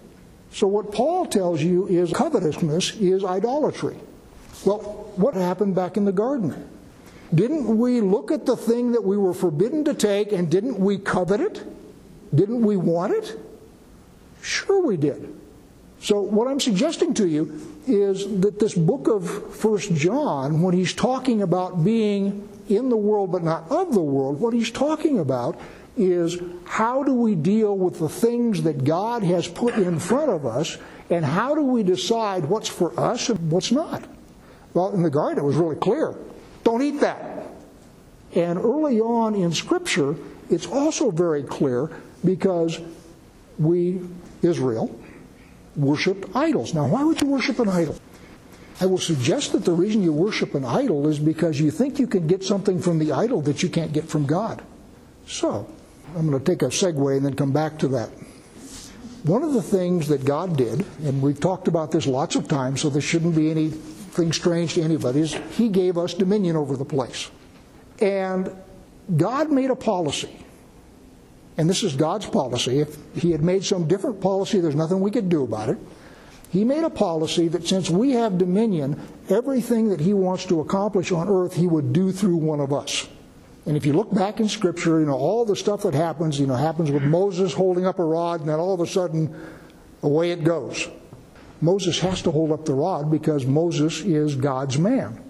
So, 0.53 0.67
what 0.67 0.93
Paul 0.93 1.27
tells 1.27 1.63
you 1.63 1.87
is 1.89 2.13
covetousness 2.13 2.97
is 2.97 3.25
idolatry. 3.25 3.97
Well, 4.65 4.81
what 5.17 5.35
happened 5.35 5.75
back 5.75 5.97
in 5.97 6.05
the 6.05 6.13
garden? 6.13 6.69
Didn't 7.35 7.79
we 7.79 8.03
look 8.03 8.31
at 8.31 8.45
the 8.45 8.57
thing 8.57 8.93
that 8.93 9.03
we 9.03 9.17
were 9.17 9.33
forbidden 9.33 9.85
to 9.87 9.95
take 9.95 10.33
and 10.33 10.51
didn't 10.51 10.79
we 10.79 10.99
covet 10.99 11.41
it? 11.41 11.65
Didn't 12.35 12.63
we 12.63 12.77
want 12.77 13.15
it? 13.15 13.39
Sure, 14.43 14.85
we 14.85 14.99
did. 14.99 15.35
So, 16.01 16.21
what 16.21 16.49
I'm 16.49 16.61
suggesting 16.61 17.15
to 17.15 17.27
you 17.27 17.61
is 17.87 18.27
that 18.41 18.59
this 18.59 18.75
book 18.75 19.09
of 19.09 19.55
First 19.55 19.95
John, 19.95 20.61
when 20.61 20.75
he's 20.75 20.93
talking 20.93 21.41
about 21.41 21.83
being 21.83 22.47
in 22.69 22.91
the 22.91 22.97
world 22.97 23.33
but 23.33 23.43
not 23.43 23.71
of 23.71 23.95
the 23.95 24.03
world, 24.03 24.39
what 24.39 24.53
he's 24.53 24.71
talking 24.71 25.19
about 25.19 25.59
is 25.97 26.39
how 26.65 27.03
do 27.03 27.13
we 27.13 27.35
deal 27.35 27.77
with 27.77 27.99
the 27.99 28.09
things 28.09 28.63
that 28.63 28.85
God 28.85 29.23
has 29.23 29.47
put 29.47 29.75
in 29.75 29.99
front 29.99 30.31
of 30.31 30.47
us, 30.47 30.79
and 31.11 31.25
how 31.25 31.55
do 31.55 31.63
we 31.63 31.83
decide 31.83 32.45
what's 32.47 32.69
for 32.69 32.99
us 32.99 33.29
and 33.29 33.51
what's 33.51 33.73
not? 33.73 34.03
Well, 34.75 34.93
in 34.93 35.03
the 35.03 35.11
garden, 35.11 35.43
it 35.43 35.47
was 35.47 35.57
really 35.57 35.77
clear. 35.77 36.15
Don't 36.65 36.83
eat 36.83 37.01
that. 37.01 37.47
And 38.35 38.59
early 38.59 39.01
on 39.01 39.35
in 39.35 39.53
Scripture, 39.53 40.17
it's 40.49 40.67
also 40.67 41.11
very 41.11 41.43
clear 41.43 41.91
because 42.25 42.81
we, 43.59 44.01
Israel, 44.41 44.99
worshiped 45.77 46.35
idols. 46.35 46.73
Now, 46.73 46.87
why 46.87 47.05
would 47.05 47.21
you 47.21 47.29
worship 47.29 47.59
an 47.59 47.69
idol? 47.69 47.97
I 48.81 48.87
will 48.87 48.99
suggest 48.99 49.53
that 49.53 49.65
the 49.65 49.73
reason 49.73 50.03
you 50.03 50.13
worship 50.13 50.55
an 50.55 50.65
idol 50.65 51.07
is 51.07 51.19
because 51.19 51.61
you 51.61 51.71
think 51.71 51.99
you 51.99 52.07
can 52.07 52.27
get 52.27 52.43
something 52.43 52.81
from 52.81 52.99
the 52.99 53.13
idol 53.13 53.43
that 53.43 53.63
you 53.63 53.69
can't 53.69 53.93
get 53.93 54.09
from 54.09 54.27
God. 54.27 54.63
So, 55.27 55.69
I'm 56.15 56.29
going 56.29 56.39
to 56.39 56.45
take 56.45 56.63
a 56.63 56.67
segue 56.67 57.17
and 57.17 57.25
then 57.25 57.35
come 57.35 57.53
back 57.53 57.79
to 57.79 57.89
that. 57.89 58.11
One 59.25 59.43
of 59.43 59.55
the 59.55 59.63
things 59.63 60.09
that 60.09 60.25
God 60.25 60.57
did, 60.57 60.85
and 61.05 61.23
we've 61.23 61.39
talked 61.39 61.69
about 61.69 61.91
this 61.91 62.07
lots 62.07 62.35
of 62.35 62.49
times, 62.49 62.81
so 62.81 62.91
there 62.91 63.01
shouldn't 63.01 63.37
be 63.37 63.51
anything 63.51 64.33
strange 64.33 64.75
to 64.75 64.83
anybody, 64.83 65.21
is 65.21 65.35
He 65.53 65.69
gave 65.69 65.97
us 65.97 66.13
dominion 66.13 66.57
over 66.57 66.77
the 66.77 66.85
place. 66.85 67.31
And 68.01 68.51
God 69.17 69.51
made 69.51 69.71
a 69.71 69.77
policy. 69.77 70.45
And 71.57 71.71
this 71.71 71.83
is 71.83 71.95
God's 71.95 72.27
policy. 72.27 72.81
If 72.81 72.97
He 73.15 73.31
had 73.31 73.43
made 73.43 73.65
some 73.65 73.87
different 73.87 74.21
policy, 74.21 74.61
there's 74.61 74.75
nothing 74.75 75.01
we 75.01 75.11
could 75.11 75.29
do 75.29 75.45
about 75.45 75.69
it. 75.69 75.79
He 76.51 76.65
made 76.65 76.85
a 76.85 76.91
policy 76.91 77.49
that 77.49 77.67
since 77.67 77.89
we 77.89 78.11
have 78.13 78.37
dominion, 78.37 79.01
everything 79.31 79.89
that 79.89 80.01
He 80.01 80.13
wants 80.13 80.45
to 80.47 80.61
accomplish 80.61 81.13
on 81.13 81.29
earth, 81.29 81.55
He 81.55 81.67
would 81.67 81.93
do 81.93 82.13
through 82.13 82.37
one 82.37 82.61
of 82.61 82.73
us. 82.73 83.09
And 83.65 83.77
if 83.77 83.87
you 83.87 83.93
look 83.93 84.13
back 84.13 84.41
in 84.41 84.49
Scripture, 84.49 84.99
you 85.01 85.07
know, 85.07 85.15
all 85.15 85.45
the 85.45 85.55
stuff 85.55 85.83
that 85.83 85.95
happens, 85.95 86.41
you 86.41 86.47
know, 86.47 86.55
happens 86.55 86.91
with 86.91 87.05
Moses 87.05 87.53
holding 87.53 87.87
up 87.87 87.99
a 87.99 88.05
rod, 88.05 88.41
and 88.41 88.49
then 88.49 88.59
all 88.59 88.75
of 88.75 88.81
a 88.81 88.87
sudden, 88.87 89.35
away 90.03 90.33
it 90.33 90.43
goes. 90.43 90.89
Moses 91.61 92.01
has 92.01 92.23
to 92.23 92.33
hold 92.33 92.51
up 92.51 92.65
the 92.65 92.75
rod 92.75 93.11
because 93.11 93.47
Moses 93.47 94.01
is 94.01 94.35
God's 94.35 94.79
man. 94.79 95.23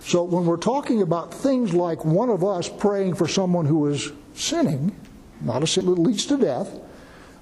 So 0.00 0.24
when 0.24 0.44
we're 0.44 0.56
talking 0.56 1.02
about 1.02 1.32
things 1.32 1.72
like 1.72 2.04
one 2.04 2.30
of 2.30 2.42
us 2.42 2.68
praying 2.68 3.14
for 3.14 3.28
someone 3.28 3.66
who 3.66 3.86
is 3.86 4.10
sinning, 4.34 4.94
not 5.40 5.62
a 5.62 5.66
sin 5.66 5.86
that 5.86 5.98
leads 5.98 6.26
to 6.26 6.36
death, 6.36 6.68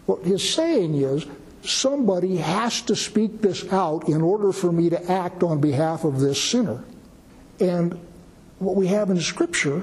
what 0.05 0.25
he's 0.25 0.49
saying 0.49 0.95
is 0.97 1.27
somebody 1.63 2.37
has 2.37 2.83
to 2.83 2.95
speak 2.95 3.41
this 3.41 3.71
out 3.73 4.09
in 4.09 4.21
order 4.21 4.53
for 4.53 4.71
me 4.71 4.91
to 4.91 5.11
act 5.11 5.43
on 5.43 5.61
behalf 5.61 6.05
of 6.05 6.21
this 6.21 6.43
sinner. 6.43 6.85
And 7.59 7.99
what 8.59 8.77
we 8.77 8.87
have 8.89 9.11
in 9.11 9.21
Scripture 9.21 9.83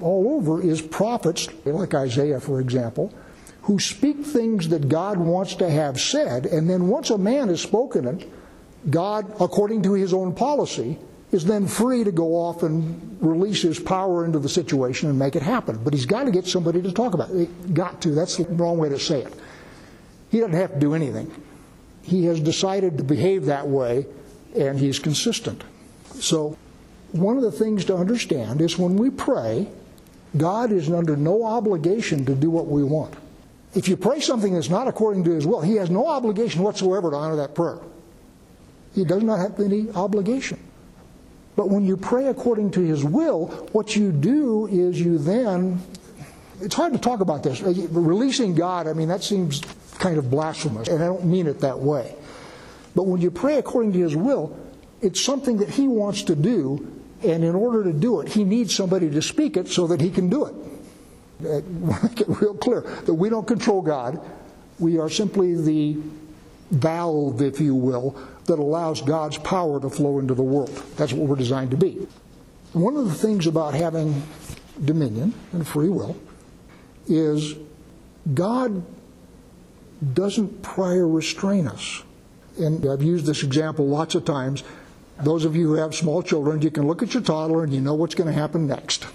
all 0.00 0.36
over 0.36 0.62
is 0.62 0.82
prophets, 0.82 1.48
like 1.64 1.94
Isaiah, 1.94 2.40
for 2.40 2.60
example, 2.60 3.12
who 3.62 3.78
speak 3.78 4.24
things 4.24 4.68
that 4.68 4.88
God 4.88 5.18
wants 5.18 5.54
to 5.56 5.70
have 5.70 6.00
said, 6.00 6.46
and 6.46 6.68
then 6.68 6.88
once 6.88 7.10
a 7.10 7.18
man 7.18 7.48
has 7.48 7.62
spoken 7.62 8.06
it, 8.06 8.30
God, 8.90 9.30
according 9.40 9.82
to 9.84 9.94
his 9.94 10.12
own 10.12 10.34
policy, 10.34 10.98
is 11.32 11.44
then 11.44 11.66
free 11.66 12.04
to 12.04 12.12
go 12.12 12.36
off 12.36 12.62
and 12.62 13.18
release 13.20 13.62
his 13.62 13.78
power 13.78 14.24
into 14.24 14.38
the 14.38 14.48
situation 14.48 15.08
and 15.08 15.18
make 15.18 15.34
it 15.34 15.42
happen. 15.42 15.82
But 15.82 15.94
he's 15.94 16.06
got 16.06 16.24
to 16.24 16.30
get 16.30 16.46
somebody 16.46 16.82
to 16.82 16.92
talk 16.92 17.14
about 17.14 17.30
it. 17.30 17.74
Got 17.74 18.02
to. 18.02 18.10
That's 18.10 18.36
the 18.36 18.44
wrong 18.44 18.78
way 18.78 18.88
to 18.90 18.98
say 18.98 19.22
it. 19.22 19.32
He 20.30 20.40
doesn't 20.40 20.54
have 20.54 20.74
to 20.74 20.78
do 20.78 20.94
anything. 20.94 21.32
He 22.02 22.26
has 22.26 22.38
decided 22.38 22.98
to 22.98 23.04
behave 23.04 23.46
that 23.46 23.66
way, 23.66 24.06
and 24.54 24.78
he's 24.78 24.98
consistent. 24.98 25.64
So, 26.14 26.58
one 27.12 27.36
of 27.36 27.42
the 27.42 27.52
things 27.52 27.84
to 27.86 27.96
understand 27.96 28.60
is 28.60 28.78
when 28.78 28.96
we 28.96 29.10
pray, 29.10 29.68
God 30.36 30.72
is 30.72 30.90
under 30.90 31.16
no 31.16 31.44
obligation 31.44 32.24
to 32.26 32.34
do 32.34 32.50
what 32.50 32.66
we 32.66 32.82
want. 32.82 33.14
If 33.74 33.88
you 33.88 33.96
pray 33.96 34.20
something 34.20 34.54
that's 34.54 34.70
not 34.70 34.88
according 34.88 35.24
to 35.24 35.30
His 35.32 35.46
will, 35.46 35.60
He 35.60 35.74
has 35.76 35.90
no 35.90 36.06
obligation 36.06 36.62
whatsoever 36.62 37.10
to 37.10 37.16
honor 37.16 37.36
that 37.36 37.54
prayer. 37.54 37.78
He 38.94 39.04
does 39.04 39.22
not 39.22 39.38
have 39.38 39.58
any 39.58 39.90
obligation. 39.90 40.58
But 41.56 41.68
when 41.68 41.84
you 41.84 41.96
pray 41.96 42.26
according 42.26 42.72
to 42.72 42.80
His 42.80 43.04
will, 43.04 43.46
what 43.72 43.96
you 43.96 44.12
do 44.12 44.66
is 44.66 45.00
you 45.00 45.18
then, 45.18 45.80
it's 46.60 46.74
hard 46.74 46.92
to 46.92 46.98
talk 46.98 47.20
about 47.20 47.42
this. 47.42 47.60
Releasing 47.60 48.54
God, 48.54 48.86
I 48.86 48.92
mean, 48.92 49.08
that 49.08 49.22
seems 49.22 49.60
kind 49.98 50.18
of 50.18 50.30
blasphemous, 50.30 50.88
and 50.88 51.02
I 51.02 51.06
don't 51.06 51.24
mean 51.24 51.46
it 51.46 51.60
that 51.60 51.78
way. 51.78 52.14
But 52.94 53.04
when 53.04 53.20
you 53.20 53.30
pray 53.30 53.58
according 53.58 53.92
to 53.94 53.98
His 53.98 54.14
will, 54.14 54.56
it's 55.00 55.20
something 55.20 55.58
that 55.58 55.68
He 55.68 55.88
wants 55.88 56.22
to 56.24 56.36
do, 56.36 56.93
and 57.24 57.44
in 57.44 57.54
order 57.54 57.84
to 57.84 57.92
do 57.92 58.20
it, 58.20 58.28
He 58.28 58.44
needs 58.44 58.74
somebody 58.74 59.10
to 59.10 59.22
speak 59.22 59.56
it 59.56 59.68
so 59.68 59.86
that 59.86 60.00
He 60.00 60.10
can 60.10 60.28
do 60.28 60.46
it. 60.46 60.54
Uh, 61.44 61.60
make 62.02 62.20
it 62.20 62.28
real 62.28 62.54
clear 62.54 62.80
that 62.80 63.14
we 63.14 63.28
don't 63.28 63.46
control 63.46 63.82
God. 63.82 64.20
We 64.78 64.98
are 64.98 65.08
simply 65.08 65.54
the 65.54 65.96
valve, 66.70 67.42
if 67.42 67.60
you 67.60 67.74
will, 67.74 68.16
that 68.46 68.58
allows 68.58 69.00
God's 69.00 69.38
power 69.38 69.80
to 69.80 69.88
flow 69.88 70.18
into 70.18 70.34
the 70.34 70.42
world. 70.42 70.70
That's 70.96 71.12
what 71.12 71.28
we're 71.28 71.36
designed 71.36 71.70
to 71.70 71.76
be. 71.76 72.06
One 72.72 72.96
of 72.96 73.06
the 73.06 73.14
things 73.14 73.46
about 73.46 73.74
having 73.74 74.22
dominion 74.84 75.32
and 75.52 75.66
free 75.66 75.88
will 75.88 76.16
is 77.06 77.54
God 78.32 78.84
doesn't 80.12 80.62
prior 80.62 81.06
restrain 81.06 81.68
us. 81.68 82.02
And 82.58 82.86
I've 82.86 83.02
used 83.02 83.26
this 83.26 83.42
example 83.42 83.86
lots 83.86 84.14
of 84.14 84.24
times. 84.24 84.64
Those 85.22 85.44
of 85.44 85.54
you 85.54 85.68
who 85.68 85.74
have 85.74 85.94
small 85.94 86.22
children, 86.22 86.62
you 86.62 86.70
can 86.70 86.86
look 86.86 87.02
at 87.02 87.14
your 87.14 87.22
toddler 87.22 87.62
and 87.62 87.72
you 87.72 87.80
know 87.80 87.94
what's 87.94 88.14
going 88.14 88.26
to 88.26 88.32
happen 88.32 88.66
next. 88.66 89.06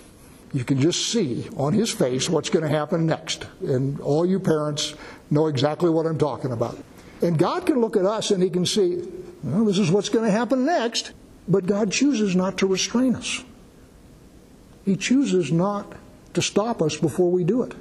You 0.53 0.63
can 0.63 0.79
just 0.79 1.11
see 1.11 1.47
on 1.57 1.73
his 1.73 1.91
face 1.91 2.29
what's 2.29 2.49
going 2.49 2.63
to 2.63 2.69
happen 2.69 3.05
next. 3.05 3.45
And 3.61 3.99
all 3.99 4.25
you 4.25 4.39
parents 4.39 4.95
know 5.29 5.47
exactly 5.47 5.89
what 5.89 6.05
I'm 6.05 6.17
talking 6.17 6.51
about. 6.51 6.77
And 7.21 7.37
God 7.37 7.65
can 7.65 7.81
look 7.81 7.97
at 7.97 8.05
us 8.05 8.31
and 8.31 8.41
he 8.41 8.49
can 8.49 8.65
see, 8.65 9.03
well, 9.43 9.65
this 9.65 9.77
is 9.77 9.91
what's 9.91 10.09
going 10.09 10.25
to 10.25 10.31
happen 10.31 10.65
next. 10.65 11.11
But 11.47 11.65
God 11.65 11.91
chooses 11.91 12.35
not 12.35 12.57
to 12.59 12.67
restrain 12.67 13.15
us. 13.15 13.43
He 14.85 14.95
chooses 14.95 15.51
not 15.51 15.93
to 16.33 16.41
stop 16.41 16.81
us 16.81 16.95
before 16.95 17.29
we 17.29 17.43
do 17.43 17.63
it. 17.63 17.73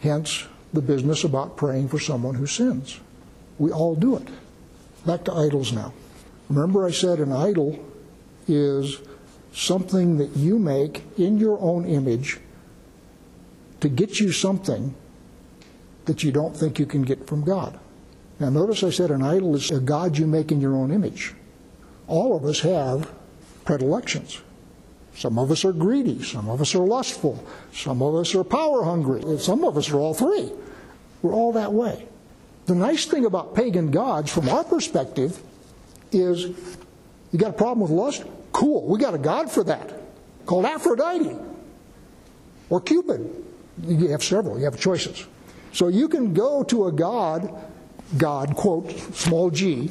Hence, 0.00 0.46
the 0.72 0.82
business 0.82 1.24
about 1.24 1.56
praying 1.56 1.88
for 1.88 1.98
someone 1.98 2.34
who 2.34 2.46
sins. 2.46 3.00
We 3.58 3.70
all 3.70 3.94
do 3.94 4.16
it. 4.16 4.28
Back 5.06 5.24
to 5.24 5.32
idols 5.32 5.72
now. 5.72 5.92
Remember, 6.48 6.86
I 6.86 6.90
said 6.90 7.18
an 7.20 7.32
idol 7.32 7.78
is 8.46 8.98
something 9.52 10.18
that 10.18 10.36
you 10.36 10.58
make 10.58 11.04
in 11.16 11.38
your 11.38 11.58
own 11.60 11.86
image 11.86 12.38
to 13.80 13.88
get 13.88 14.20
you 14.20 14.32
something 14.32 14.94
that 16.04 16.22
you 16.22 16.32
don't 16.32 16.56
think 16.56 16.78
you 16.78 16.86
can 16.86 17.02
get 17.02 17.26
from 17.26 17.44
God. 17.44 17.78
Now, 18.40 18.50
notice 18.50 18.82
I 18.82 18.90
said 18.90 19.10
an 19.10 19.22
idol 19.22 19.54
is 19.54 19.70
a 19.70 19.80
God 19.80 20.18
you 20.18 20.26
make 20.26 20.50
in 20.50 20.60
your 20.60 20.74
own 20.74 20.90
image. 20.90 21.34
All 22.06 22.36
of 22.36 22.44
us 22.44 22.60
have 22.60 23.10
predilections. 23.64 24.40
Some 25.14 25.38
of 25.38 25.50
us 25.50 25.64
are 25.64 25.72
greedy, 25.72 26.22
some 26.22 26.48
of 26.48 26.60
us 26.60 26.74
are 26.74 26.84
lustful, 26.84 27.42
some 27.72 28.02
of 28.02 28.16
us 28.16 28.34
are 28.34 28.42
power 28.42 28.82
hungry, 28.82 29.38
some 29.38 29.62
of 29.62 29.78
us 29.78 29.90
are 29.90 29.98
all 29.98 30.12
three. 30.12 30.50
We're 31.22 31.32
all 31.32 31.52
that 31.52 31.72
way. 31.72 32.08
The 32.66 32.74
nice 32.74 33.06
thing 33.06 33.24
about 33.24 33.54
pagan 33.54 33.92
gods, 33.92 34.32
from 34.32 34.48
our 34.48 34.64
perspective, 34.64 35.40
is 36.14 36.44
you 37.32 37.38
got 37.38 37.50
a 37.50 37.54
problem 37.54 37.80
with 37.80 37.90
lust? 37.90 38.24
Cool, 38.52 38.86
we 38.86 38.98
got 38.98 39.14
a 39.14 39.18
god 39.18 39.50
for 39.50 39.64
that 39.64 39.92
called 40.46 40.64
Aphrodite 40.64 41.36
or 42.70 42.80
Cupid. 42.80 43.44
You 43.82 44.08
have 44.08 44.22
several, 44.22 44.58
you 44.58 44.64
have 44.64 44.78
choices. 44.78 45.26
So 45.72 45.88
you 45.88 46.08
can 46.08 46.32
go 46.32 46.62
to 46.64 46.86
a 46.86 46.92
god, 46.92 47.52
God, 48.16 48.54
quote, 48.54 48.90
small 49.14 49.50
g, 49.50 49.90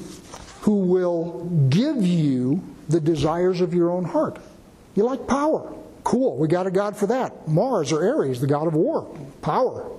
who 0.62 0.80
will 0.80 1.46
give 1.70 2.01
you 2.01 2.63
the 2.88 3.01
desires 3.01 3.60
of 3.60 3.74
your 3.74 3.92
own 3.92 4.06
heart. 4.06 4.39
You 4.96 5.03
like 5.03 5.27
power. 5.27 5.74
Cool, 6.06 6.38
we 6.38 6.48
got 6.48 6.68
a 6.68 6.72
god 6.72 6.96
for 6.96 7.08
that. 7.08 7.48
Mars 7.48 7.92
or 7.92 8.08
Ares, 8.08 8.39
the 8.39 8.48
god 8.48 8.68
of 8.68 8.74
war, 8.74 9.18
power. 9.42 9.89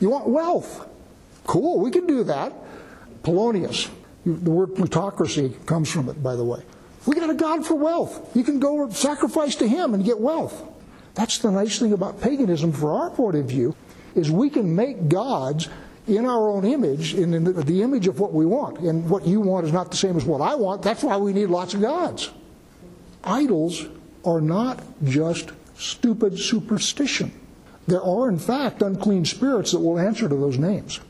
You 0.00 0.10
want 0.10 0.28
wealth. 0.28 0.88
Cool, 1.44 1.80
we 1.80 1.90
can 1.90 2.06
do 2.06 2.24
that. 2.24 2.52
Polonius, 3.22 3.88
the 4.24 4.50
word 4.50 4.74
plutocracy 4.74 5.56
comes 5.66 5.90
from 5.90 6.08
it, 6.08 6.22
by 6.22 6.36
the 6.36 6.44
way. 6.44 6.62
We 7.06 7.16
got 7.16 7.30
a 7.30 7.34
God 7.34 7.66
for 7.66 7.74
wealth. 7.74 8.36
You 8.36 8.44
can 8.44 8.60
go 8.60 8.88
sacrifice 8.90 9.56
to 9.56 9.68
him 9.68 9.94
and 9.94 10.04
get 10.04 10.20
wealth. 10.20 10.62
That's 11.14 11.38
the 11.38 11.50
nice 11.50 11.78
thing 11.78 11.92
about 11.92 12.20
paganism, 12.20 12.72
for 12.72 12.92
our 12.92 13.10
point 13.10 13.36
of 13.36 13.46
view, 13.46 13.74
is 14.14 14.30
we 14.30 14.48
can 14.48 14.74
make 14.74 15.08
gods 15.08 15.68
in 16.06 16.26
our 16.26 16.48
own 16.48 16.64
image, 16.64 17.14
in 17.14 17.44
the 17.44 17.82
image 17.82 18.06
of 18.06 18.20
what 18.20 18.32
we 18.32 18.46
want. 18.46 18.78
And 18.78 19.08
what 19.10 19.26
you 19.26 19.40
want 19.40 19.66
is 19.66 19.72
not 19.72 19.90
the 19.90 19.96
same 19.96 20.16
as 20.16 20.24
what 20.24 20.40
I 20.40 20.54
want. 20.54 20.82
That's 20.82 21.02
why 21.02 21.16
we 21.16 21.32
need 21.32 21.46
lots 21.46 21.74
of 21.74 21.80
gods. 21.80 22.30
Idols 23.24 23.86
are 24.24 24.40
not 24.40 24.82
just 25.04 25.50
stupid 25.76 26.38
superstition. 26.38 27.32
There 27.86 28.02
are, 28.02 28.28
in 28.28 28.38
fact, 28.38 28.82
unclean 28.82 29.24
spirits 29.24 29.72
that 29.72 29.80
will 29.80 29.98
answer 29.98 30.28
to 30.28 30.36
those 30.36 30.58
names. 30.58 31.00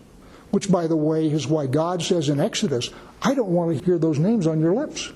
Which, 0.52 0.70
by 0.70 0.86
the 0.86 0.96
way, 0.96 1.26
is 1.26 1.46
why 1.46 1.66
God 1.66 2.02
says 2.02 2.28
in 2.28 2.38
Exodus, 2.38 2.90
I 3.22 3.34
don't 3.34 3.48
want 3.48 3.76
to 3.76 3.84
hear 3.84 3.98
those 3.98 4.18
names 4.18 4.46
on 4.46 4.60
your 4.60 4.74
lips. 4.74 5.10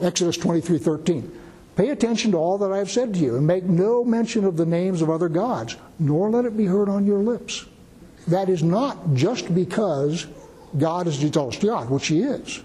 Exodus 0.00 0.36
23 0.36 0.78
13. 0.78 1.40
Pay 1.76 1.90
attention 1.90 2.30
to 2.30 2.36
all 2.36 2.58
that 2.58 2.72
I 2.72 2.78
have 2.78 2.90
said 2.90 3.12
to 3.14 3.20
you, 3.20 3.36
and 3.36 3.46
make 3.46 3.64
no 3.64 4.04
mention 4.04 4.44
of 4.44 4.56
the 4.56 4.64
names 4.64 5.02
of 5.02 5.10
other 5.10 5.28
gods, 5.28 5.76
nor 5.98 6.30
let 6.30 6.44
it 6.44 6.56
be 6.56 6.66
heard 6.66 6.88
on 6.88 7.06
your 7.06 7.18
lips. 7.18 7.66
That 8.28 8.48
is 8.48 8.62
not 8.62 9.14
just 9.14 9.54
because 9.54 10.26
God 10.78 11.06
is 11.06 11.18
God, 11.58 11.90
which 11.90 12.06
He 12.08 12.22
is. 12.22 12.62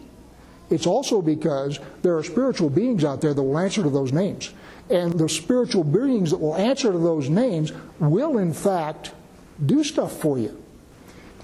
It's 0.69 0.87
also 0.87 1.21
because 1.21 1.79
there 2.01 2.17
are 2.17 2.23
spiritual 2.23 2.69
beings 2.69 3.03
out 3.03 3.21
there 3.21 3.33
that 3.33 3.43
will 3.43 3.57
answer 3.57 3.83
to 3.83 3.89
those 3.89 4.13
names. 4.13 4.53
And 4.89 5.13
the 5.13 5.29
spiritual 5.29 5.83
beings 5.83 6.31
that 6.31 6.39
will 6.39 6.55
answer 6.55 6.91
to 6.91 6.97
those 6.97 7.29
names 7.29 7.71
will, 7.99 8.37
in 8.37 8.53
fact, 8.53 9.11
do 9.65 9.83
stuff 9.83 10.13
for 10.13 10.37
you. 10.39 10.60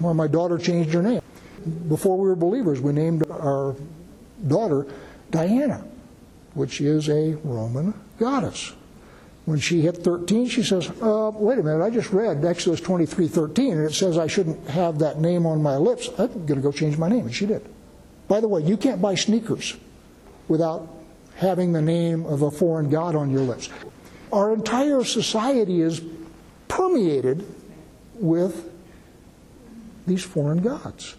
Well, 0.00 0.14
my 0.14 0.26
daughter 0.26 0.58
changed 0.58 0.92
her 0.94 1.02
name. 1.02 1.20
Before 1.88 2.16
we 2.16 2.28
were 2.28 2.36
believers, 2.36 2.80
we 2.80 2.92
named 2.92 3.28
our 3.30 3.74
daughter 4.46 4.86
Diana, 5.30 5.84
which 6.54 6.80
is 6.80 7.08
a 7.08 7.34
Roman 7.42 7.94
goddess. 8.18 8.72
When 9.44 9.58
she 9.58 9.80
hit 9.80 9.98
13, 9.98 10.48
she 10.48 10.62
says, 10.62 10.90
uh, 11.02 11.30
wait 11.34 11.58
a 11.58 11.62
minute, 11.62 11.82
I 11.82 11.90
just 11.90 12.12
read 12.12 12.44
Exodus 12.44 12.80
23, 12.80 13.28
13, 13.28 13.72
and 13.72 13.90
it 13.90 13.94
says 13.94 14.18
I 14.18 14.26
shouldn't 14.26 14.68
have 14.68 14.98
that 14.98 15.20
name 15.20 15.46
on 15.46 15.62
my 15.62 15.76
lips. 15.76 16.10
I'm 16.18 16.46
going 16.46 16.60
to 16.60 16.60
go 16.60 16.70
change 16.70 16.98
my 16.98 17.08
name, 17.08 17.24
and 17.24 17.34
she 17.34 17.46
did. 17.46 17.66
By 18.28 18.40
the 18.40 18.48
way, 18.48 18.62
you 18.62 18.76
can't 18.76 19.00
buy 19.00 19.14
sneakers 19.14 19.76
without 20.48 20.86
having 21.36 21.72
the 21.72 21.80
name 21.80 22.26
of 22.26 22.42
a 22.42 22.50
foreign 22.50 22.90
god 22.90 23.16
on 23.16 23.30
your 23.30 23.40
lips. 23.40 23.70
Our 24.32 24.52
entire 24.52 25.02
society 25.02 25.80
is 25.80 26.02
permeated 26.68 27.46
with 28.14 28.67
these 30.08 30.22
foreign 30.22 30.62
gods. 30.62 31.16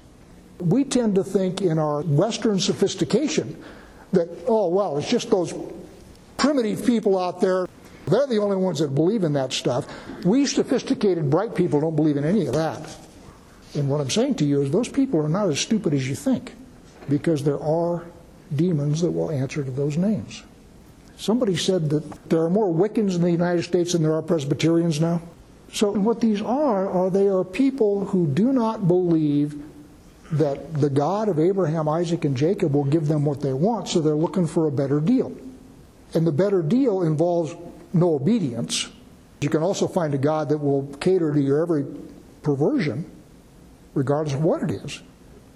We 0.59 0.83
tend 0.83 1.15
to 1.15 1.23
think 1.23 1.61
in 1.61 1.79
our 1.79 2.01
Western 2.01 2.59
sophistication 2.59 3.61
that, 4.11 4.27
oh, 4.47 4.67
well, 4.67 4.97
it's 4.97 5.09
just 5.09 5.29
those 5.29 5.53
primitive 6.37 6.85
people 6.85 7.17
out 7.17 7.39
there. 7.39 7.67
They're 8.07 8.27
the 8.27 8.39
only 8.39 8.57
ones 8.57 8.79
that 8.79 8.95
believe 8.95 9.23
in 9.23 9.33
that 9.33 9.53
stuff. 9.53 9.87
We 10.25 10.45
sophisticated, 10.45 11.29
bright 11.29 11.55
people 11.55 11.79
don't 11.79 11.95
believe 11.95 12.17
in 12.17 12.25
any 12.25 12.47
of 12.47 12.53
that. 12.55 12.97
And 13.75 13.87
what 13.87 14.01
I'm 14.01 14.09
saying 14.09 14.35
to 14.35 14.45
you 14.45 14.61
is 14.61 14.71
those 14.71 14.89
people 14.89 15.23
are 15.23 15.29
not 15.29 15.47
as 15.47 15.59
stupid 15.59 15.93
as 15.93 16.09
you 16.09 16.15
think 16.15 16.53
because 17.07 17.43
there 17.43 17.61
are 17.61 18.03
demons 18.55 19.01
that 19.01 19.11
will 19.11 19.29
answer 19.29 19.63
to 19.63 19.71
those 19.71 19.95
names. 19.95 20.43
Somebody 21.17 21.55
said 21.55 21.89
that 21.91 22.29
there 22.29 22.41
are 22.41 22.49
more 22.49 22.73
Wiccans 22.73 23.15
in 23.15 23.21
the 23.21 23.31
United 23.31 23.63
States 23.63 23.93
than 23.93 24.01
there 24.01 24.15
are 24.15 24.21
Presbyterians 24.21 24.99
now. 24.99 25.21
So, 25.71 25.91
what 25.91 26.19
these 26.19 26.41
are, 26.41 26.89
are 26.89 27.09
they 27.09 27.27
are 27.27 27.43
people 27.43 28.05
who 28.05 28.27
do 28.27 28.51
not 28.51 28.87
believe 28.87 29.61
that 30.31 30.73
the 30.75 30.89
God 30.89 31.29
of 31.29 31.39
Abraham, 31.39 31.87
Isaac, 31.87 32.25
and 32.25 32.35
Jacob 32.35 32.73
will 32.73 32.83
give 32.83 33.07
them 33.07 33.25
what 33.25 33.41
they 33.41 33.53
want, 33.53 33.87
so 33.87 33.99
they're 33.99 34.15
looking 34.15 34.47
for 34.47 34.67
a 34.67 34.71
better 34.71 34.99
deal. 34.99 35.35
And 36.13 36.25
the 36.25 36.31
better 36.31 36.61
deal 36.61 37.03
involves 37.03 37.55
no 37.93 38.15
obedience. 38.15 38.89
You 39.41 39.49
can 39.49 39.63
also 39.63 39.87
find 39.87 40.13
a 40.13 40.17
God 40.17 40.49
that 40.49 40.57
will 40.57 40.87
cater 40.99 41.33
to 41.33 41.41
your 41.41 41.61
every 41.61 41.85
perversion, 42.43 43.09
regardless 43.93 44.35
of 44.35 44.43
what 44.43 44.63
it 44.63 44.71
is. 44.71 45.01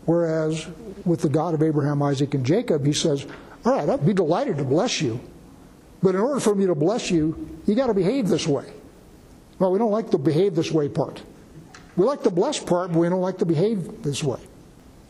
Whereas 0.05 0.67
with 1.05 1.21
the 1.21 1.29
God 1.29 1.53
of 1.53 1.63
Abraham, 1.63 2.01
Isaac, 2.01 2.33
and 2.33 2.45
Jacob, 2.45 2.85
he 2.85 2.93
says, 2.93 3.25
All 3.65 3.73
right, 3.73 3.87
I'd 3.87 4.05
be 4.05 4.13
delighted 4.13 4.57
to 4.57 4.63
bless 4.63 5.01
you, 5.01 5.19
but 6.01 6.15
in 6.15 6.21
order 6.21 6.39
for 6.39 6.55
me 6.55 6.65
to 6.65 6.75
bless 6.75 7.09
you, 7.09 7.59
you 7.65 7.75
got 7.75 7.87
to 7.87 7.93
behave 7.93 8.27
this 8.27 8.47
way. 8.47 8.65
Well, 9.59 9.71
we 9.71 9.79
don't 9.79 9.91
like 9.91 10.11
the 10.11 10.17
behave 10.17 10.55
this 10.55 10.71
way 10.71 10.89
part. 10.89 11.21
We 11.95 12.05
like 12.05 12.23
the 12.23 12.31
bless 12.31 12.59
part, 12.59 12.91
but 12.91 12.99
we 12.99 13.09
don't 13.09 13.21
like 13.21 13.37
to 13.39 13.45
behave 13.45 14.01
this 14.01 14.23
way. 14.23 14.39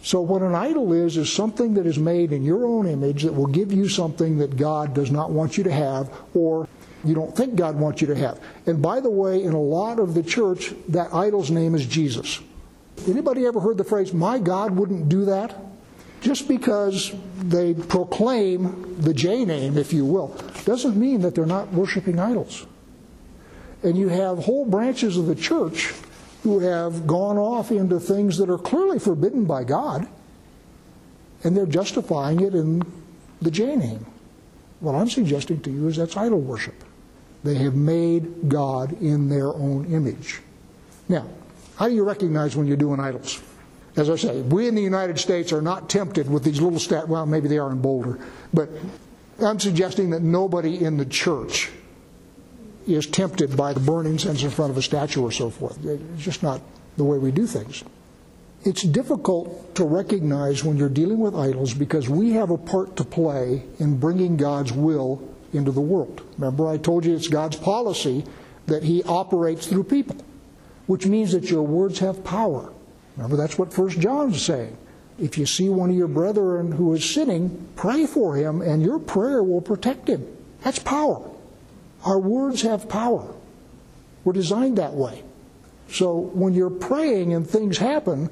So, 0.02 0.20
what 0.20 0.42
an 0.42 0.54
idol 0.54 0.92
is, 0.92 1.16
is 1.16 1.32
something 1.32 1.76
that 1.76 1.86
is 1.86 1.98
made 1.98 2.34
in 2.34 2.44
your 2.44 2.66
own 2.66 2.88
image 2.88 3.24
that 3.24 3.34
will 3.34 3.48
give 3.48 3.72
you 3.72 3.88
something 3.88 4.38
that 4.40 4.58
God 4.58 4.94
does 4.94 5.12
not 5.12 5.32
want 5.32 5.58
you 5.58 5.64
to 5.64 5.72
have, 5.72 6.12
or 6.34 6.68
you 7.06 7.16
don't 7.16 7.34
think 7.34 7.56
God 7.56 7.78
wants 7.78 8.02
you 8.02 8.08
to 8.08 8.16
have. 8.16 8.40
And 8.66 8.82
by 8.82 9.00
the 9.00 9.10
way, 9.10 9.44
in 9.44 9.54
a 9.54 9.62
lot 9.62 10.00
of 10.00 10.14
the 10.14 10.22
church, 10.22 10.74
that 10.90 11.14
idol's 11.14 11.52
name 11.52 11.74
is 11.74 11.86
Jesus. 11.86 12.42
Anybody 13.08 13.46
ever 13.46 13.62
heard 13.62 13.78
the 13.78 13.86
phrase, 13.86 14.14
my 14.14 14.40
God 14.40 14.72
wouldn't 14.72 15.08
do 15.08 15.24
that? 15.26 15.56
Just 16.20 16.50
because 16.50 17.14
they 17.40 17.74
proclaim 17.74 19.02
the 19.02 19.14
J 19.14 19.46
name, 19.46 19.78
if 19.78 19.94
you 19.94 20.06
will, 20.06 20.36
doesn't 20.66 20.98
mean 20.98 21.22
that 21.22 21.34
they're 21.36 21.46
not 21.46 21.72
worshiping 21.72 22.20
idols. 22.20 22.66
And 23.84 23.98
you 23.98 24.08
have 24.10 24.40
whole 24.40 24.66
branches 24.66 25.18
of 25.18 25.28
the 25.28 25.36
church 25.36 25.94
who 26.44 26.60
have 26.60 27.06
gone 27.06 27.38
off 27.38 27.72
into 27.72 28.00
things 28.00 28.38
that 28.38 28.50
are 28.50 28.58
clearly 28.58 29.00
forbidden 29.00 29.46
by 29.46 29.64
God, 29.64 30.08
and 31.44 31.56
they're 31.56 31.66
justifying 31.66 32.40
it 32.42 32.54
in 32.54 32.82
the 33.42 33.52
J 33.52 33.76
name. 33.76 34.06
What 34.80 34.96
I'm 34.96 35.10
suggesting 35.10 35.62
to 35.62 35.72
you 35.72 35.88
is 35.88 35.98
that's 35.98 36.18
idol 36.18 36.42
worship. 36.42 36.76
They 37.44 37.56
have 37.56 37.76
made 37.76 38.50
God 38.50 39.02
in 39.02 39.30
their 39.30 39.48
own 39.48 39.86
image. 39.86 40.42
Now, 41.10 41.26
how 41.78 41.88
do 41.88 41.94
you 41.94 42.04
recognize 42.04 42.56
when 42.56 42.68
you're 42.68 42.78
doing 42.78 43.00
idols? 43.00 43.42
As 43.96 44.10
I 44.10 44.16
say, 44.16 44.42
we 44.42 44.68
in 44.68 44.76
the 44.76 44.82
United 44.82 45.20
States 45.20 45.54
are 45.54 45.62
not 45.62 45.90
tempted 45.90 46.30
with 46.30 46.44
these 46.44 46.60
little 46.60 46.80
stat. 46.80 47.08
Well, 47.08 47.26
maybe 47.26 47.48
they 47.48 47.58
are 47.58 47.72
in 47.72 47.82
Boulder, 47.82 48.20
but 48.54 48.70
I'm 49.40 49.60
suggesting 49.60 50.10
that 50.12 50.22
nobody 50.22 50.84
in 50.84 50.98
the 50.98 51.06
church 51.06 51.70
is 52.88 53.08
tempted 53.08 53.56
by 53.56 53.74
the 53.74 53.80
burning 53.80 54.14
incense 54.14 54.44
in 54.44 54.50
front 54.50 54.72
of 54.72 54.78
a 54.78 54.82
statue 54.82 55.22
or 55.22 55.32
so 55.32 55.50
forth. 55.50 55.84
It's 55.86 56.24
just 56.24 56.44
not 56.44 56.62
the 56.98 57.04
way 57.04 57.18
we 57.18 57.32
do 57.32 57.48
things. 57.48 57.84
It's 58.66 58.84
difficult 58.84 59.76
to 59.76 59.84
recognize 59.84 60.64
when 60.64 60.78
you're 60.78 60.90
dealing 60.90 61.20
with 61.20 61.36
idols 61.36 61.74
because 61.74 62.08
we 62.08 62.32
have 62.32 62.50
a 62.50 62.58
part 62.58 62.96
to 62.98 63.04
play 63.04 63.64
in 63.80 64.00
bringing 64.00 64.38
God's 64.38 64.72
will 64.72 65.22
into 65.52 65.72
the 65.72 65.82
world. 65.82 66.22
Remember, 66.38 66.68
I 66.68 66.78
told 66.78 67.06
you 67.06 67.16
it's 67.16 67.28
God's 67.28 67.58
policy 67.58 68.24
that 68.68 68.84
He 68.84 69.04
operates 69.04 69.68
through 69.68 69.84
people, 69.84 70.16
which 70.88 71.06
means 71.06 71.34
that 71.34 71.50
your 71.50 71.64
words 71.64 72.00
have 72.00 72.24
power. 72.24 72.72
Remember, 73.18 73.36
that's 73.36 73.60
what 73.60 73.74
First 73.74 74.00
John 74.00 74.32
is 74.32 74.46
saying. 74.46 74.78
If 75.20 75.38
you 75.38 75.46
see 75.46 75.70
one 75.70 75.90
of 75.90 75.96
your 75.96 76.08
brethren 76.08 76.72
who 76.72 76.94
is 76.94 77.08
sinning, 77.08 77.68
pray 77.76 78.06
for 78.06 78.36
him, 78.36 78.62
and 78.62 78.82
your 78.82 78.98
prayer 78.98 79.44
will 79.44 79.62
protect 79.62 80.08
him. 80.08 80.26
That's 80.64 80.80
power. 80.80 81.30
Our 82.04 82.20
words 82.20 82.62
have 82.64 82.90
power. 82.90 83.34
We're 84.24 84.34
designed 84.34 84.78
that 84.78 84.94
way. 84.94 85.24
So 85.90 86.18
when 86.18 86.54
you're 86.54 86.70
praying 86.70 87.34
and 87.34 87.48
things 87.48 87.78
happen, 87.78 88.30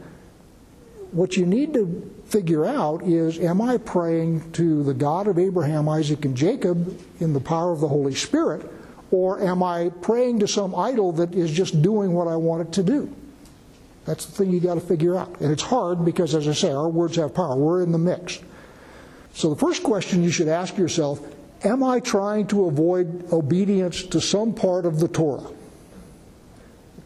what 1.12 1.36
you 1.36 1.46
need 1.46 1.74
to 1.74 2.10
figure 2.26 2.66
out 2.66 3.04
is 3.04 3.38
Am 3.40 3.62
I 3.62 3.78
praying 3.78 4.52
to 4.54 4.84
the 4.84 4.94
God 4.94 5.28
of 5.28 5.38
Abraham, 5.38 5.90
Isaac, 5.90 6.26
and 6.26 6.36
Jacob 6.36 7.00
in 7.20 7.34
the 7.34 7.40
power 7.40 7.72
of 7.72 7.82
the 7.82 7.88
Holy 7.88 8.16
Spirit? 8.16 8.70
Or 9.12 9.42
am 9.42 9.62
I 9.62 9.92
praying 10.02 10.40
to 10.40 10.48
some 10.48 10.74
idol 10.74 11.12
that 11.14 11.36
is 11.36 11.52
just 11.52 11.82
doing 11.82 12.14
what 12.14 12.30
I 12.30 12.38
want 12.38 12.68
it 12.68 12.74
to 12.74 12.84
do? 12.84 13.14
That's 14.06 14.26
the 14.26 14.32
thing 14.32 14.52
you 14.52 14.62
got 14.62 14.76
to 14.76 14.82
figure 14.82 15.18
out. 15.18 15.42
And 15.42 15.52
it's 15.52 15.62
hard 15.62 16.06
because, 16.06 16.34
as 16.34 16.48
I 16.48 16.54
say, 16.54 16.72
our 16.72 16.90
words 16.90 17.18
have 17.18 17.36
power. 17.36 17.56
We're 17.56 17.84
in 17.84 17.92
the 17.92 17.98
mix. 17.98 18.40
So 19.34 19.50
the 19.50 19.56
first 19.56 19.84
question 19.84 20.24
you 20.24 20.32
should 20.32 20.48
ask 20.48 20.78
yourself 20.78 21.20
Am 21.64 21.84
I 21.84 22.00
trying 22.00 22.48
to 22.48 22.66
avoid 22.66 23.32
obedience 23.32 24.04
to 24.04 24.20
some 24.20 24.54
part 24.54 24.86
of 24.86 25.00
the 25.00 25.08
Torah? 25.08 25.52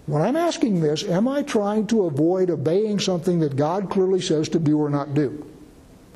When 0.06 0.22
I'm 0.22 0.36
asking 0.36 0.82
this, 0.82 1.04
am 1.04 1.28
I 1.28 1.42
trying 1.42 1.88
to 1.88 2.06
avoid 2.06 2.50
obeying 2.50 3.00
something 3.00 3.40
that 3.40 3.56
God 3.56 3.90
clearly 3.90 4.22
says 4.22 4.48
to 4.50 4.60
do 4.60 4.80
or 4.80 4.90
not 4.90 5.14
do? 5.14 5.46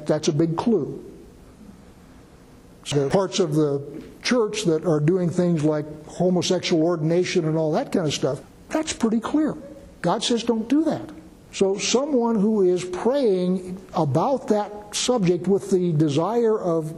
That's 0.06 0.28
a 0.28 0.34
big 0.34 0.56
clue. 0.56 1.04
So 2.86 3.10
parts 3.10 3.40
of 3.40 3.56
the 3.56 3.82
church 4.24 4.64
that 4.64 4.86
are 4.86 5.00
doing 5.00 5.30
things 5.30 5.64
like 5.64 5.86
homosexual 6.06 6.84
ordination 6.84 7.46
and 7.46 7.58
all 7.58 7.72
that 7.74 7.92
kind 7.92 8.08
of 8.08 8.14
stuff, 8.14 8.40
that's 8.70 8.94
pretty 8.94 9.20
clear. 9.20 9.56
God 10.02 10.24
says 10.24 10.44
don't 10.44 10.68
do 10.70 10.84
that. 10.86 11.10
So, 11.52 11.78
someone 11.78 12.36
who 12.36 12.62
is 12.62 12.84
praying 12.84 13.82
about 13.96 14.48
that 14.50 14.96
subject 14.96 15.48
with 15.48 15.72
the 15.72 15.94
desire 15.94 16.60
of 16.60 16.94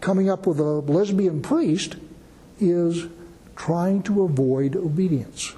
coming 0.00 0.30
up 0.30 0.46
with 0.46 0.60
a 0.60 0.62
lesbian 0.62 1.42
priest 1.42 1.96
is 2.60 3.06
trying 3.56 4.02
to 4.04 4.22
avoid 4.22 4.76
obedience. 4.76 5.54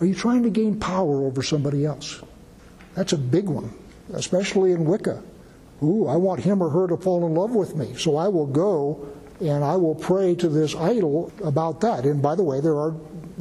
Are 0.00 0.06
you 0.06 0.14
trying 0.14 0.42
to 0.42 0.50
gain 0.50 0.78
power 0.78 1.24
over 1.24 1.42
somebody 1.42 1.84
else? 1.84 2.22
That's 2.94 3.12
a 3.12 3.18
big 3.18 3.48
one, 3.48 3.72
especially 4.12 4.72
in 4.72 4.84
Wicca. 4.84 5.22
Ooh, 5.82 6.06
I 6.06 6.16
want 6.16 6.40
him 6.40 6.62
or 6.62 6.70
her 6.70 6.86
to 6.88 6.96
fall 6.96 7.26
in 7.26 7.34
love 7.34 7.54
with 7.54 7.76
me, 7.76 7.94
so 7.96 8.16
I 8.16 8.28
will 8.28 8.46
go 8.46 9.08
and 9.40 9.62
I 9.62 9.76
will 9.76 9.94
pray 9.94 10.34
to 10.36 10.48
this 10.48 10.74
idol 10.74 11.30
about 11.44 11.80
that. 11.82 12.04
And 12.04 12.22
by 12.22 12.34
the 12.34 12.42
way, 12.42 12.60
there 12.60 12.76
are 12.76 12.94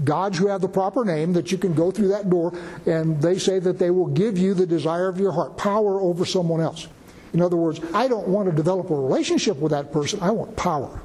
gods 0.03 0.37
who 0.37 0.47
have 0.47 0.59
the 0.59 0.67
proper 0.67 1.05
name 1.05 1.33
that 1.33 1.51
you 1.51 1.57
can 1.57 1.73
go 1.73 1.91
through 1.91 2.09
that 2.09 2.29
door 2.29 2.53
and 2.85 3.21
they 3.21 3.39
say 3.39 3.59
that 3.59 3.79
they 3.79 3.91
will 3.91 4.07
give 4.07 4.37
you 4.37 4.53
the 4.53 4.65
desire 4.65 5.07
of 5.07 5.19
your 5.19 5.31
heart, 5.31 5.57
power 5.57 6.01
over 6.01 6.25
someone 6.25 6.59
else. 6.59 6.87
In 7.35 7.41
other 7.41 7.57
words, 7.57 7.81
I 7.93 8.07
don't 8.07 8.29
want 8.29 8.49
to 8.49 8.55
develop 8.55 8.89
a 8.89 8.95
relationship 8.95 9.57
with 9.57 9.73
that 9.73 9.91
person, 9.91 10.19
I 10.21 10.31
want 10.31 10.55
power. 10.55 11.01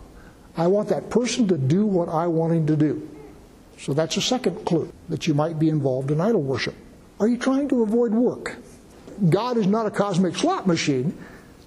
I 0.56 0.68
want 0.68 0.88
that 0.90 1.10
person 1.10 1.48
to 1.48 1.58
do 1.58 1.84
what 1.84 2.08
I 2.08 2.28
want 2.28 2.52
him 2.52 2.68
to 2.68 2.76
do. 2.76 3.08
So 3.80 3.94
that's 3.94 4.16
a 4.16 4.20
second 4.20 4.64
clue 4.64 4.92
that 5.08 5.26
you 5.26 5.34
might 5.34 5.58
be 5.58 5.68
involved 5.68 6.12
in 6.12 6.20
idol 6.20 6.42
worship. 6.42 6.76
Are 7.18 7.26
you 7.26 7.36
trying 7.36 7.68
to 7.70 7.82
avoid 7.82 8.12
work? 8.12 8.58
God 9.28 9.56
is 9.56 9.66
not 9.66 9.86
a 9.86 9.90
cosmic 9.90 10.36
slot 10.36 10.68
machine. 10.68 11.18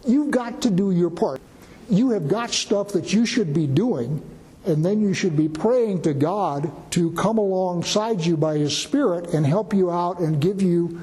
You've 0.08 0.32
got 0.32 0.62
to 0.62 0.70
do 0.70 0.92
your 0.92 1.10
part. 1.10 1.42
You 1.90 2.12
have 2.12 2.30
got 2.30 2.52
stuff 2.52 2.94
that 2.94 3.12
you 3.12 3.26
should 3.26 3.54
be 3.54 3.68
doing, 3.68 4.22
and 4.66 4.86
then 4.86 5.02
you 5.02 5.14
should 5.14 5.36
be 5.36 5.50
praying 5.50 6.04
to 6.04 6.14
God 6.14 6.72
to 6.92 7.12
come 7.12 7.38
alongside 7.38 8.22
you 8.22 8.38
by 8.38 8.60
His 8.60 8.78
Spirit 8.78 9.34
and 9.34 9.46
help 9.46 9.74
you 9.74 9.92
out 9.92 10.20
and 10.20 10.40
give 10.40 10.62
you 10.62 11.02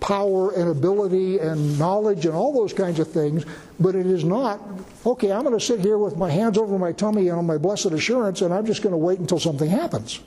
power 0.00 0.52
and 0.52 0.68
ability 0.68 1.38
and 1.38 1.78
knowledge 1.78 2.26
and 2.26 2.34
all 2.34 2.52
those 2.52 2.72
kinds 2.72 2.98
of 2.98 3.10
things, 3.10 3.44
but 3.80 3.94
it 3.94 4.06
is 4.06 4.24
not, 4.24 4.60
okay, 5.04 5.32
I'm 5.32 5.42
going 5.42 5.58
to 5.58 5.64
sit 5.64 5.80
here 5.80 5.98
with 5.98 6.16
my 6.16 6.30
hands 6.30 6.56
over 6.56 6.78
my 6.78 6.92
tummy 6.92 7.28
and 7.28 7.38
on 7.38 7.46
my 7.46 7.58
blessed 7.58 7.86
assurance, 7.86 8.42
and 8.42 8.54
I'm 8.54 8.66
just 8.66 8.82
going 8.82 8.92
to 8.92 8.98
wait 8.98 9.18
until 9.18 9.38
something 9.38 9.68
happens. 9.68 10.20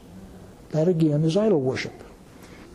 That 0.72 0.88
again 0.88 1.24
is 1.24 1.38
idol 1.38 1.62
worship. 1.62 1.94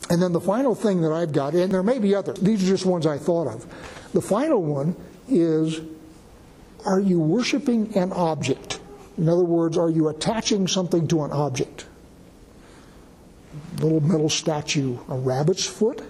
And 0.09 0.23
then 0.23 0.33
the 0.33 0.41
final 0.41 0.75
thing 0.75 1.01
that 1.03 1.13
I've 1.13 1.33
got, 1.33 1.55
and 1.55 1.73
there 1.73 1.83
may 1.83 1.99
be 1.99 2.15
other, 2.15 2.33
these 2.33 2.63
are 2.65 2.67
just 2.67 2.87
ones 2.87 3.07
I 3.07 3.19
thought 3.19 3.49
of. 3.49 3.67
The 4.13 4.23
final 4.23 4.63
one 4.63 4.97
is 5.29 5.81
are 6.85 7.01
you 7.01 7.19
worshiping 7.19 7.97
an 7.97 8.13
object? 8.13 8.79
In 9.19 9.29
other 9.29 9.45
words, 9.45 9.77
are 9.77 9.91
you 9.91 10.09
attaching 10.09 10.69
something 10.69 11.09
to 11.09 11.25
an 11.25 11.33
object? 11.33 11.87
A 13.79 13.83
Little 13.83 14.01
metal 14.01 14.29
statue, 14.29 14.99
a 15.09 15.17
rabbit's 15.17 15.67
foot, 15.67 16.03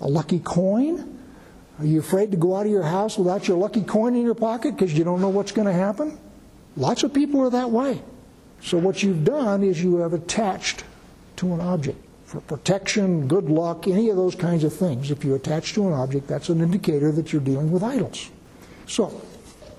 a 0.00 0.08
lucky 0.08 0.38
coin? 0.40 1.18
Are 1.78 1.86
you 1.86 2.00
afraid 2.00 2.30
to 2.30 2.36
go 2.36 2.56
out 2.56 2.66
of 2.66 2.72
your 2.72 2.82
house 2.82 3.18
without 3.18 3.46
your 3.46 3.58
lucky 3.58 3.82
coin 3.82 4.14
in 4.14 4.22
your 4.22 4.34
pocket 4.34 4.76
because 4.76 4.96
you 4.96 5.04
don't 5.04 5.20
know 5.20 5.28
what's 5.28 5.52
going 5.52 5.66
to 5.66 5.74
happen? 5.74 6.18
Lots 6.76 7.02
of 7.02 7.12
people 7.12 7.40
are 7.42 7.50
that 7.50 7.70
way. 7.70 8.02
So, 8.62 8.78
what 8.78 9.02
you've 9.02 9.24
done 9.24 9.62
is 9.62 9.82
you 9.82 9.96
have 9.96 10.12
attached 10.12 10.84
to 11.36 11.52
an 11.52 11.60
object 11.60 11.98
for 12.24 12.40
protection, 12.40 13.28
good 13.28 13.48
luck, 13.48 13.86
any 13.86 14.08
of 14.10 14.16
those 14.16 14.34
kinds 14.34 14.64
of 14.64 14.72
things. 14.72 15.10
If 15.10 15.24
you 15.24 15.34
attach 15.34 15.74
to 15.74 15.86
an 15.86 15.92
object, 15.92 16.26
that's 16.26 16.48
an 16.48 16.60
indicator 16.60 17.12
that 17.12 17.32
you're 17.32 17.42
dealing 17.42 17.70
with 17.70 17.82
idols. 17.82 18.30
So, 18.86 19.20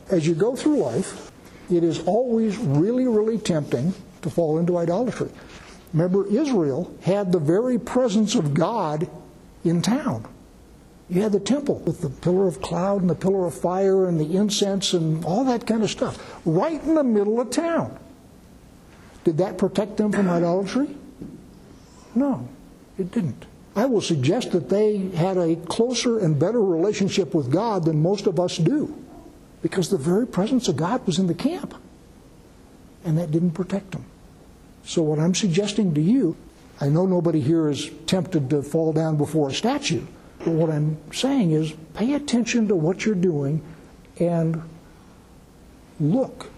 as 0.09 0.25
you 0.25 0.33
go 0.33 0.55
through 0.55 0.77
life, 0.77 1.31
it 1.69 1.83
is 1.83 1.99
always 2.03 2.57
really, 2.57 3.05
really 3.07 3.37
tempting 3.37 3.93
to 4.21 4.29
fall 4.29 4.59
into 4.59 4.77
idolatry. 4.77 5.29
Remember, 5.93 6.25
Israel 6.27 6.95
had 7.01 7.31
the 7.31 7.39
very 7.39 7.77
presence 7.77 8.35
of 8.35 8.53
God 8.53 9.09
in 9.69 9.81
town. 9.81 10.25
You 11.09 11.21
had 11.21 11.31
the 11.31 11.39
temple 11.39 11.75
with 11.79 12.01
the 12.01 12.09
pillar 12.09 12.47
of 12.47 12.61
cloud 12.61 13.01
and 13.01 13.09
the 13.09 13.15
pillar 13.15 13.45
of 13.45 13.53
fire 13.53 14.07
and 14.07 14.19
the 14.19 14.35
incense 14.35 14.93
and 14.93 15.23
all 15.23 15.45
that 15.45 15.65
kind 15.65 15.83
of 15.83 15.89
stuff 15.89 16.39
right 16.45 16.81
in 16.83 16.95
the 16.95 17.03
middle 17.03 17.39
of 17.39 17.49
town. 17.49 17.97
Did 19.23 19.37
that 19.37 19.57
protect 19.57 19.97
them 19.97 20.11
from 20.11 20.29
idolatry? 20.29 20.95
No, 22.13 22.47
it 22.97 23.11
didn't. 23.11 23.45
I 23.75 23.85
will 23.85 24.01
suggest 24.01 24.51
that 24.51 24.69
they 24.69 24.97
had 24.97 25.37
a 25.37 25.55
closer 25.55 26.19
and 26.19 26.39
better 26.39 26.61
relationship 26.61 27.33
with 27.33 27.51
God 27.51 27.85
than 27.85 28.01
most 28.01 28.25
of 28.25 28.39
us 28.39 28.57
do 28.57 28.93
because 29.61 29.89
the 29.89 29.97
very 29.97 30.25
presence 30.25 30.67
of 30.67 30.77
God 30.77 31.05
was 31.05 31.19
in 31.19 31.27
the 31.27 31.33
camp 31.33 31.75
and 33.05 33.17
that 33.17 33.31
didn't 33.31 33.51
protect 33.51 33.91
them. 33.91 34.05
So, 34.83 35.01
what 35.01 35.19
I'm 35.19 35.35
suggesting 35.35 35.93
to 35.93 36.01
you, 36.01 36.35
I 36.79 36.89
know 36.89 37.05
nobody 37.05 37.41
here 37.41 37.69
is 37.69 37.89
tempted 38.05 38.49
to 38.51 38.61
fall 38.61 38.93
down 38.93 39.17
before 39.17 39.49
a 39.49 39.53
statue. 39.53 40.05
But 40.39 40.49
what 40.49 40.69
I'm 40.69 40.97
saying 41.11 41.51
is 41.51 41.73
pay 41.93 42.13
attention 42.13 42.67
to 42.67 42.75
what 42.75 43.05
you're 43.05 43.15
doing 43.15 43.63
and 44.19 44.61
look 45.99 46.51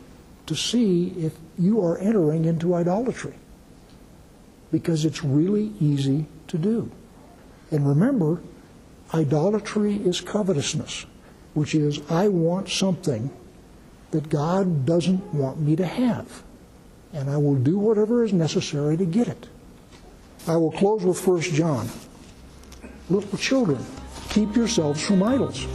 to 0.47 0.55
see 0.55 1.10
if 1.17 1.38
you 1.58 1.84
are 1.84 1.97
entering 1.97 2.45
into 2.45 2.73
idolatry. 2.73 3.36
Because 4.71 5.05
it's 5.05 5.23
really 5.23 5.73
easy 5.79 6.25
to 6.47 6.58
do. 6.58 6.91
And 7.71 7.88
remember, 7.88 8.41
idolatry 9.13 9.95
is 9.95 10.21
covetousness, 10.21 11.05
which 11.53 11.73
is 11.73 12.01
I 12.10 12.27
want 12.27 12.69
something 12.69 13.32
that 14.12 14.29
God 14.29 14.86
doesn't 14.86 15.34
want 15.34 15.60
me 15.60 15.75
to 15.75 15.86
have. 15.86 16.43
And 17.13 17.29
I 17.29 17.38
will 17.38 17.55
do 17.55 17.77
whatever 17.77 18.23
is 18.23 18.34
necessary 18.34 18.97
to 18.97 19.05
get 19.05 19.27
it. 19.27 19.47
I 20.47 20.56
will 20.58 20.71
close 20.71 21.04
with 21.04 21.25
1 21.25 21.41
John. 21.41 21.89
Little 23.10 23.38
children, 23.38 23.86
keep 24.30 24.56
yourselves 24.56 25.02
from 25.02 25.23
idols. 25.23 25.65